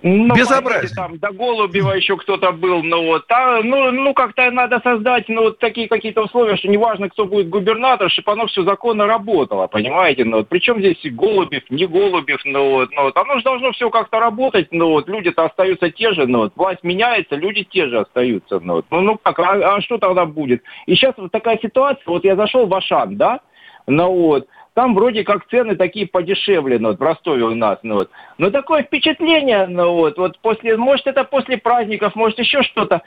Ну, 0.04 0.36
Безобразие. 0.36 0.96
Там 0.96 1.18
до 1.18 1.32
Голубева 1.32 1.94
еще 1.94 2.16
кто-то 2.16 2.52
был, 2.52 2.84
ну 2.84 3.08
вот, 3.08 3.26
а, 3.30 3.62
ну, 3.64 3.92
ну 3.92 4.14
как-то 4.14 4.52
надо 4.52 4.80
создать, 4.84 5.28
ну 5.30 5.44
вот 5.46 5.58
такие 5.58 5.88
какие-то 5.88 6.22
условия, 6.22 6.58
что 6.58 6.68
неважно, 6.68 7.10
кто 7.10 7.26
будет 7.26 7.50
губернатор, 7.50 8.10
чтобы 8.12 8.34
оно 8.34 8.46
все 8.46 8.64
законно 8.64 9.08
работало, 9.08 9.66
понимаете, 9.66 10.26
ну 10.26 10.38
вот, 10.38 10.48
причем 10.48 10.78
здесь 10.78 11.00
Голубев, 11.04 11.64
не 11.72 11.88
Голубев, 11.88 12.40
ну 12.46 12.70
вот, 12.70 12.92
ну 12.92 13.04
вот, 13.04 13.18
оно 13.18 13.38
же 13.40 13.44
должно 13.44 13.72
все 13.72 13.90
как-то 13.90 14.20
работать, 14.20 14.68
ну 14.70 14.90
вот, 14.90 15.10
люди-то 15.10 15.46
остаются 15.46 15.90
те 15.90 16.14
же, 16.14 16.28
ну 16.28 16.40
вот, 16.40 16.54
власть 16.56 16.84
меняется, 16.84 17.36
люди 17.36 17.64
те 17.64 17.88
же 17.88 18.02
остаются, 18.02 18.60
ну 18.60 18.76
вот, 18.76 18.86
ну, 18.92 19.02
ну 19.02 19.18
как, 19.18 19.40
а, 19.40 19.76
а 19.76 19.82
что 19.82 19.98
тогда 19.98 20.26
будет? 20.26 20.62
И 20.86 20.94
сейчас 20.94 21.16
вот 21.18 21.32
такая 21.32 21.58
ситуация, 21.58 22.04
вот 22.06 22.24
я 22.24 22.36
зашел 22.36 22.68
в 22.68 22.74
Ашан, 22.76 23.18
да, 23.18 23.40
ну 23.88 24.14
вот, 24.14 24.48
там 24.80 24.96
вроде 24.96 25.26
как 25.26 25.46
цены 25.50 25.76
такие 25.76 26.08
подешевле, 26.08 26.80
ну, 26.80 26.90
вот, 26.90 27.00
в 27.00 27.04
Ростове 27.04 27.44
у 27.44 27.54
нас, 27.54 27.80
ну, 27.84 27.96
вот. 27.96 28.10
Но 28.38 28.50
такое 28.50 28.84
впечатление, 28.84 29.68
ну, 29.68 29.92
вот, 29.92 30.18
вот 30.18 30.40
после, 30.40 30.78
может, 30.78 31.06
это 31.06 31.26
после 31.26 31.58
праздников, 31.58 32.16
может, 32.16 32.40
еще 32.40 32.64
что-то. 32.64 33.02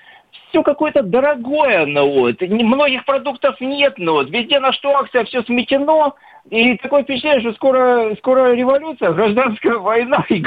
все 0.51 0.63
какое-то 0.63 1.03
дорогое, 1.03 1.87
ну 1.87 2.09
вот, 2.11 2.41
многих 2.43 3.07
продуктов 3.07 3.59
нет, 3.61 3.95
ну 3.97 4.13
вот, 4.13 4.31
везде 4.31 4.61
на 4.61 4.73
что 4.73 4.99
акция, 4.99 5.25
все 5.25 5.43
сметено, 5.45 6.13
и 6.51 6.77
такое 6.77 7.05
впечатление, 7.05 7.41
что 7.41 7.53
скоро, 7.55 8.15
скоро 8.19 8.53
революция, 8.55 9.13
гражданская 9.13 9.79
война 9.79 10.25
и 10.29 10.45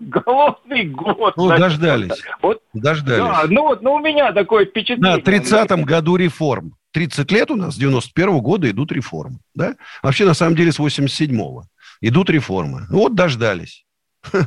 голодный 0.00 0.84
год. 0.84 1.34
Ну, 1.36 1.48
дождались. 1.48 2.22
Вот, 2.42 2.60
дождались. 2.74 3.24
Да, 3.24 3.44
ну 3.48 3.62
вот, 3.62 3.80
ну 3.80 3.94
у 3.94 4.00
меня 4.00 4.32
такое 4.32 4.66
впечатление. 4.66 5.16
Да, 5.16 5.22
в 5.22 5.34
30-м 5.34 5.84
году 5.84 6.16
реформ. 6.16 6.74
30 6.98 7.30
лет 7.30 7.48
у 7.52 7.54
нас, 7.54 7.76
с 7.76 7.78
91 7.78 8.28
-го 8.28 8.40
года 8.40 8.68
идут 8.68 8.90
реформы. 8.90 9.38
Да? 9.54 9.76
Вообще, 10.02 10.24
на 10.24 10.34
самом 10.34 10.56
деле, 10.56 10.72
с 10.72 10.80
87-го 10.80 11.64
идут 12.00 12.28
реформы. 12.28 12.86
Ну, 12.90 12.98
вот 12.98 13.14
дождались. 13.14 13.84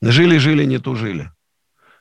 Жили-жили, 0.00 0.64
не 0.64 0.78
тужили. 0.78 1.32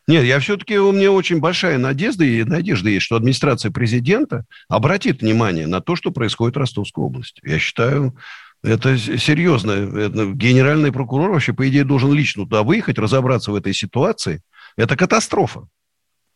Нет, 0.08 0.26
я 0.26 0.40
все-таки, 0.40 0.78
у 0.78 0.92
меня 0.92 1.12
очень 1.12 1.40
большая 1.40 1.80
надежда 1.80 2.24
и 2.24 2.44
надежда 2.44 2.92
есть, 2.92 3.06
что 3.06 3.16
администрация 3.16 3.72
президента 3.72 4.46
обратит 4.70 5.22
внимание 5.22 5.66
на 5.66 5.82
то, 5.82 5.96
что 5.96 6.12
происходит 6.12 6.56
в 6.56 6.60
Ростовской 6.60 7.04
области. 7.04 7.42
Я 7.44 7.58
считаю, 7.58 8.16
это 8.62 8.96
серьезно. 8.96 9.72
Это, 9.72 10.34
генеральный 10.34 10.92
прокурор 10.92 11.32
вообще, 11.32 11.54
по 11.54 11.68
идее, 11.68 11.84
должен 11.84 12.14
лично 12.14 12.44
туда 12.44 12.62
выехать, 12.62 13.00
разобраться 13.00 13.52
в 13.52 13.56
этой 13.56 13.74
ситуации. 13.74 14.44
Это 14.78 14.96
катастрофа. 14.96 15.68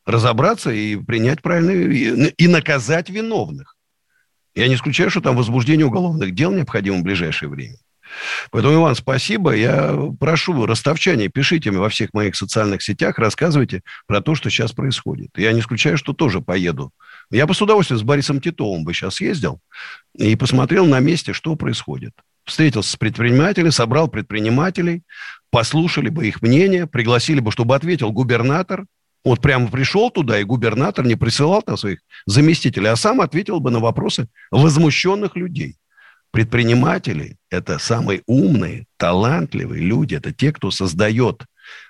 Разобраться 0.10 0.72
и 0.72 0.96
принять 0.96 1.44
правильные... 1.44 2.32
И 2.32 2.48
наказать 2.48 3.10
виновных. 3.10 3.76
Я 4.56 4.68
не 4.68 4.74
исключаю, 4.74 5.12
что 5.12 5.22
там 5.22 5.36
возбуждение 5.36 5.86
уголовных 5.86 6.34
дел 6.34 6.52
необходимо 6.52 6.98
в 6.98 7.04
ближайшее 7.04 7.48
время. 7.48 7.78
Поэтому, 8.50 8.74
Иван, 8.74 8.96
спасибо. 8.96 9.56
Я 9.56 9.96
прошу, 10.20 10.66
ростовчане, 10.66 11.28
пишите 11.28 11.70
мне 11.70 11.80
во 11.80 11.90
всех 11.90 12.12
моих 12.14 12.36
социальных 12.36 12.82
сетях, 12.82 13.20
рассказывайте 13.20 13.84
про 14.08 14.20
то, 14.20 14.34
что 14.34 14.50
сейчас 14.50 14.72
происходит. 14.72 15.30
Я 15.38 15.54
не 15.54 15.60
исключаю, 15.60 15.96
что 15.96 16.14
тоже 16.14 16.42
поеду. 16.42 16.92
Я 17.30 17.46
бы 17.46 17.54
с 17.54 17.62
удовольствием 17.62 18.00
с 18.00 18.04
Борисом 18.04 18.42
Титовым 18.42 18.86
бы 18.86 18.96
сейчас 18.96 19.22
ездил 19.22 19.60
и 20.18 20.36
посмотрел 20.36 20.88
на 20.88 21.00
месте, 21.00 21.34
что 21.34 21.56
происходит. 21.56 22.14
Встретился 22.46 22.94
с 22.94 22.96
предпринимателями, 22.96 23.70
собрал 23.70 24.08
предпринимателей, 24.08 25.04
послушали 25.52 26.10
бы 26.10 26.28
их 26.28 26.42
мнение, 26.42 26.88
пригласили 26.88 27.42
бы, 27.42 27.52
чтобы 27.52 27.76
ответил 27.76 28.12
губернатор. 28.12 28.86
Вот 29.26 29.42
прямо 29.42 29.68
пришел 29.70 30.10
туда, 30.10 30.40
и 30.40 30.44
губернатор 30.44 31.06
не 31.06 31.16
присылал 31.16 31.62
там 31.62 31.78
своих 31.78 32.00
заместителей, 32.26 32.90
а 32.90 32.96
сам 32.96 33.22
ответил 33.22 33.60
бы 33.60 33.70
на 33.70 33.80
вопросы 33.80 34.28
возмущенных 34.50 35.36
людей. 35.36 35.78
Предприниматели– 36.32 37.38
это 37.50 37.80
самые 37.80 38.22
умные, 38.28 38.86
талантливые 38.98 39.84
люди. 39.84 40.16
Это 40.16 40.32
те, 40.32 40.54
кто 40.54 40.70
создает 40.72 41.46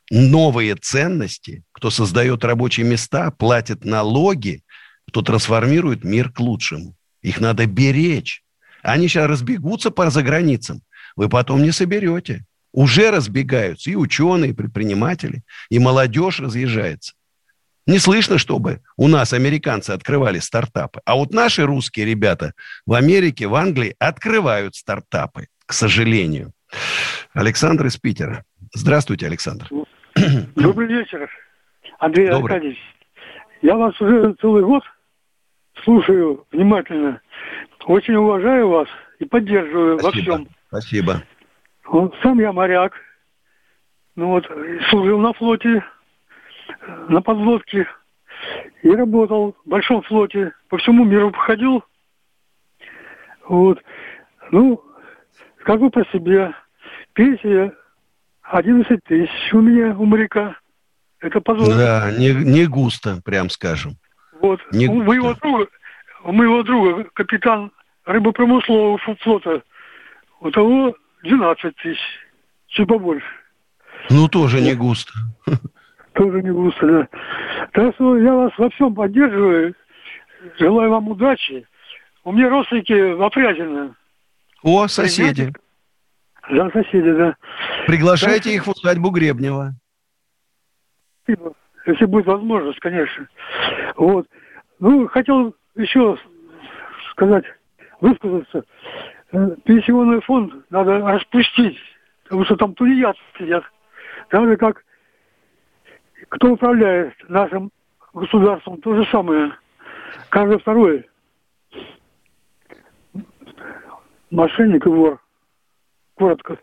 новые 0.09 0.75
ценности, 0.75 1.63
кто 1.71 1.89
создает 1.89 2.43
рабочие 2.43 2.85
места, 2.85 3.31
платит 3.31 3.85
налоги, 3.85 4.63
кто 5.07 5.21
трансформирует 5.21 6.03
мир 6.03 6.31
к 6.31 6.39
лучшему. 6.39 6.95
Их 7.21 7.41
надо 7.41 7.65
беречь. 7.65 8.43
Они 8.81 9.07
сейчас 9.07 9.27
разбегутся 9.27 9.91
по 9.91 10.09
заграницам. 10.09 10.81
Вы 11.15 11.27
потом 11.27 11.61
не 11.61 11.71
соберете. 11.71 12.45
Уже 12.71 13.11
разбегаются 13.11 13.89
и 13.89 13.95
ученые, 13.95 14.51
и 14.51 14.53
предприниматели, 14.53 15.41
и 15.69 15.79
молодежь 15.79 16.39
разъезжается. 16.39 17.13
Не 17.89 17.97
слышно, 17.97 18.37
чтобы 18.37 18.81
у 18.97 19.07
нас 19.07 19.33
американцы 19.33 19.89
открывали 19.89 20.37
стартапы. 20.37 21.01
А 21.05 21.15
вот 21.15 21.33
наши 21.33 21.65
русские 21.65 22.05
ребята 22.05 22.53
в 22.85 22.93
Америке, 22.93 23.47
в 23.47 23.55
Англии 23.55 23.95
открывают 23.97 24.75
стартапы, 24.75 25.47
к 25.65 25.73
сожалению. 25.73 26.51
Александр 27.33 27.87
из 27.87 27.97
Питера. 27.97 28.45
Здравствуйте, 28.75 29.25
Александр. 29.25 29.67
Добрый 30.55 30.87
вечер, 30.87 31.31
Андрей 31.97 32.27
Добрый. 32.27 32.57
Аркадьевич. 32.57 32.77
Я 33.63 33.75
вас 33.75 33.99
уже 33.99 34.35
целый 34.39 34.63
год 34.63 34.83
слушаю 35.83 36.45
внимательно. 36.51 37.21
Очень 37.85 38.17
уважаю 38.17 38.69
вас 38.69 38.87
и 39.17 39.25
поддерживаю 39.25 39.97
Спасибо. 39.97 40.29
во 40.29 40.35
всем. 40.35 40.47
Спасибо. 40.67 41.23
Вот, 41.85 42.15
сам 42.21 42.39
я 42.39 42.53
моряк. 42.53 42.93
Ну 44.15 44.27
вот, 44.27 44.45
служил 44.91 45.17
на 45.17 45.33
флоте 45.33 45.83
на 47.09 47.21
подводке 47.21 47.87
и 48.83 48.89
работал 48.89 49.55
в 49.65 49.69
большом 49.69 50.01
флоте, 50.03 50.53
по 50.69 50.77
всему 50.77 51.05
миру 51.05 51.31
походил. 51.31 51.83
Вот. 53.47 53.79
Ну, 54.51 54.81
скажу 55.61 55.89
по 55.89 56.05
себе, 56.05 56.53
пенсия 57.13 57.73
11 58.43 59.03
тысяч 59.03 59.53
у 59.53 59.61
меня, 59.61 59.95
у 59.97 60.05
моряка. 60.05 60.57
Это 61.19 61.41
позволит. 61.41 61.77
Да, 61.77 62.11
не, 62.11 62.33
не 62.33 62.65
густо, 62.65 63.21
прям 63.25 63.49
скажем. 63.49 63.97
Вот. 64.39 64.61
Не 64.71 64.87
у 64.87 65.03
моего 65.03 65.33
друга, 65.33 65.67
у 66.23 66.31
моего 66.31 66.63
друга, 66.63 67.05
капитан 67.13 67.71
рыбопромыслового 68.05 68.97
флота, 69.19 69.63
у 70.39 70.49
того 70.51 70.95
12 71.23 71.75
тысяч, 71.75 71.99
чуть 72.67 72.87
побольше. 72.87 73.27
Ну, 74.09 74.29
тоже 74.29 74.61
не 74.61 74.73
густо 74.73 75.11
тоже 76.19 76.43
не 76.43 76.51
густо, 76.51 76.85
да. 76.85 77.07
Так 77.71 77.95
что 77.95 78.17
я 78.17 78.33
вас 78.33 78.51
во 78.57 78.69
всем 78.71 78.93
поддерживаю. 78.93 79.73
Желаю 80.57 80.91
вам 80.91 81.07
удачи. 81.07 81.65
У 82.25 82.33
меня 82.33 82.49
родственники 82.49 83.13
в 83.13 83.23
Опрятино. 83.23 83.95
О, 84.61 84.87
соседи. 84.87 85.53
Да, 86.49 86.69
соседи, 86.71 87.11
да. 87.13 87.35
Приглашайте 87.87 88.49
так, 88.49 88.53
их 88.53 88.67
в 88.67 88.71
усадьбу 88.71 89.11
Гребнева. 89.11 89.75
Если 91.27 92.05
будет 92.05 92.25
возможность, 92.25 92.79
конечно. 92.79 93.27
Вот. 93.95 94.27
Ну, 94.79 95.07
хотел 95.07 95.55
еще 95.75 96.17
сказать, 97.11 97.45
высказаться. 98.01 98.63
Э, 99.31 99.55
пенсионный 99.63 100.21
фонд 100.21 100.53
надо 100.69 100.99
распустить, 100.99 101.77
потому 102.23 102.43
что 102.43 102.57
там 102.57 102.73
тунеядцы 102.73 103.21
сидят. 103.37 103.63
Так 104.29 104.45
же, 104.45 104.57
как 104.57 104.83
кто 106.29 106.51
управляет 106.51 107.13
нашим 107.27 107.71
государством, 108.13 108.79
то 108.81 108.95
же 108.95 109.09
самое. 109.11 109.51
Каждый 110.29 110.59
второй 110.59 111.09
мошенник 114.31 114.85
и 114.85 114.89
вор. 114.89 115.21
Коротко. 116.15 116.59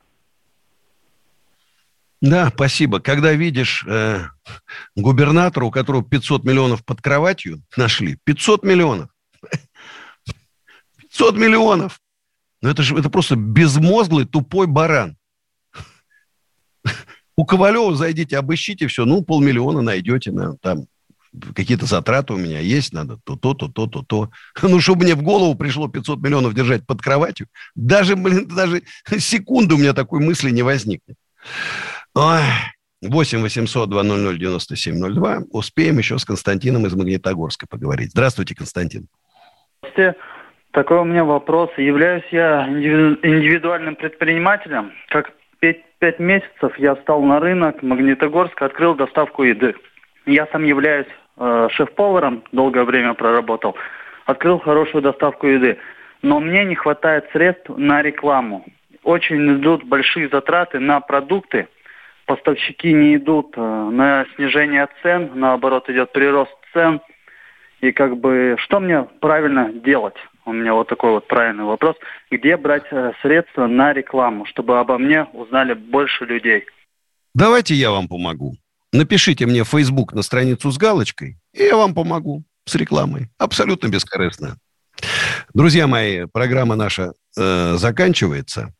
Да, 2.21 2.49
спасибо. 2.49 3.01
Когда 3.01 3.33
видишь 3.33 3.85
э, 3.87 4.21
губернатора, 4.95 5.65
у 5.65 5.71
которого 5.71 6.03
500 6.05 6.45
миллионов 6.45 6.85
под 6.85 7.01
кроватью 7.01 7.63
нашли, 7.77 8.19
500 8.25 8.65
миллионов. 8.65 9.11
500 10.99 11.37
миллионов. 11.37 12.01
Ну 12.63 12.71
это 12.71 12.83
же 12.83 12.97
это 12.97 13.11
просто 13.11 13.37
безмозглый 13.37 14.27
тупой 14.27 14.67
баран. 14.67 15.17
У 17.37 17.45
Ковалева 17.45 17.95
зайдите, 17.95 18.39
обыщите 18.39 18.87
все, 18.87 19.05
ну, 19.05 19.23
полмиллиона 19.23 19.83
найдете, 19.83 20.33
на, 20.33 20.57
там 20.57 20.87
какие-то 21.55 21.87
затраты 21.87 22.33
у 22.33 22.37
меня 22.37 22.61
есть, 22.61 22.93
надо 22.93 23.19
то-то, 23.25 23.55
то-то, 23.55 23.87
то-то. 23.87 24.31
Ну, 24.63 24.81
чтобы 24.81 25.05
мне 25.05 25.15
в 25.15 25.23
голову 25.23 25.55
пришло 25.55 25.89
500 25.89 26.21
миллионов 26.21 26.55
держать 26.55 26.87
под 26.87 27.03
кроватью, 27.03 27.49
даже, 27.75 28.17
блин, 28.17 28.49
даже 28.49 28.83
секунды 29.19 29.75
у 29.75 29.79
меня 29.79 29.93
такой 29.93 30.21
мысли 30.21 30.51
не 30.51 30.63
возникнет. 30.63 31.17
Ой. 32.15 32.41
8 33.03 33.43
800 33.43 33.91
200 33.91 34.39
9702. 34.39 35.43
Успеем 35.51 35.99
еще 35.99 36.19
с 36.19 36.25
Константином 36.25 36.87
из 36.87 36.95
Магнитогорска 36.95 37.67
поговорить. 37.69 38.11
Здравствуйте, 38.13 38.55
Константин. 38.55 39.07
Здравствуйте. 39.83 40.19
Такой 40.73 40.99
у 40.99 41.05
меня 41.05 41.25
вопрос. 41.25 41.71
Являюсь 41.77 42.25
я 42.33 42.67
индивидуальным 42.69 43.97
предпринимателем. 43.97 44.93
Как 45.09 45.33
пять, 45.99 46.19
месяцев 46.19 46.77
я 46.79 46.97
стал 46.97 47.23
на 47.23 47.41
рынок 47.41 47.83
Магнитогорска, 47.83 48.67
открыл 48.67 48.95
доставку 48.95 49.43
еды. 49.43 49.75
Я 50.27 50.47
сам 50.53 50.65
являюсь 50.65 51.07
э, 51.37 51.69
шеф-поваром, 51.73 52.43
долгое 52.53 52.85
время 52.85 53.15
проработал. 53.15 53.77
Открыл 54.25 54.59
хорошую 54.59 55.03
доставку 55.03 55.47
еды. 55.47 55.79
Но 56.23 56.41
мне 56.41 56.65
не 56.65 56.75
хватает 56.75 57.29
средств 57.33 57.69
на 57.69 58.03
рекламу. 58.03 58.65
Очень 59.05 59.59
идут 59.59 59.85
большие 59.85 60.29
затраты 60.29 60.81
на 60.81 61.01
продукты. 61.01 61.69
Поставщики 62.27 62.93
не 62.93 63.17
идут 63.17 63.55
э, 63.57 63.61
на 63.61 64.27
снижение 64.35 64.89
цен, 65.03 65.31
наоборот 65.35 65.89
идет 65.89 66.13
прирост 66.13 66.57
цен. 66.73 67.01
И 67.81 67.93
как 67.93 68.17
бы 68.17 68.57
что 68.59 68.81
мне 68.81 69.07
правильно 69.21 69.73
делать? 69.73 70.17
У 70.47 70.53
меня 70.53 70.75
вот 70.75 70.89
такой 70.89 71.11
вот 71.11 71.27
правильный 71.27 71.65
вопрос. 71.65 71.97
Где 72.31 72.57
брать 72.57 72.85
э, 72.93 73.13
средства 73.21 73.67
на 73.67 73.93
рекламу, 73.93 74.47
чтобы 74.47 74.79
обо 74.79 74.97
мне 74.97 75.25
узнали 75.33 75.75
больше 75.75 76.25
людей? 76.25 76.65
Давайте 77.35 77.75
я 77.75 77.91
вам 77.91 78.07
помогу. 78.07 78.57
Напишите 78.93 79.45
мне 79.45 79.65
в 79.65 79.69
Facebook 79.69 80.13
на 80.13 80.23
страницу 80.23 80.71
с 80.71 80.79
галочкой, 80.79 81.37
и 81.53 81.65
я 81.65 81.77
вам 81.77 81.95
помогу 81.95 82.45
с 82.65 82.77
рекламой. 82.77 83.29
Абсолютно 83.39 83.89
бескорыстно. 83.89 84.57
Друзья 85.53 85.89
мои, 85.89 86.27
программа 86.27 86.77
наша 86.77 87.13
э, 87.37 87.75
заканчивается. 87.77 88.73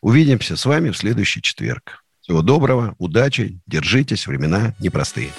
Увидимся 0.00 0.56
с 0.56 0.66
вами 0.66 0.90
в 0.90 0.96
следующий 0.96 1.40
четверг. 1.40 2.04
Всего 2.20 2.42
доброго, 2.42 2.96
удачи, 2.98 3.60
держитесь, 3.66 4.26
времена 4.26 4.74
непростые. 4.80 5.30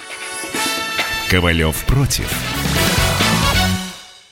Ковалев 1.30 1.84
против. 1.86 2.53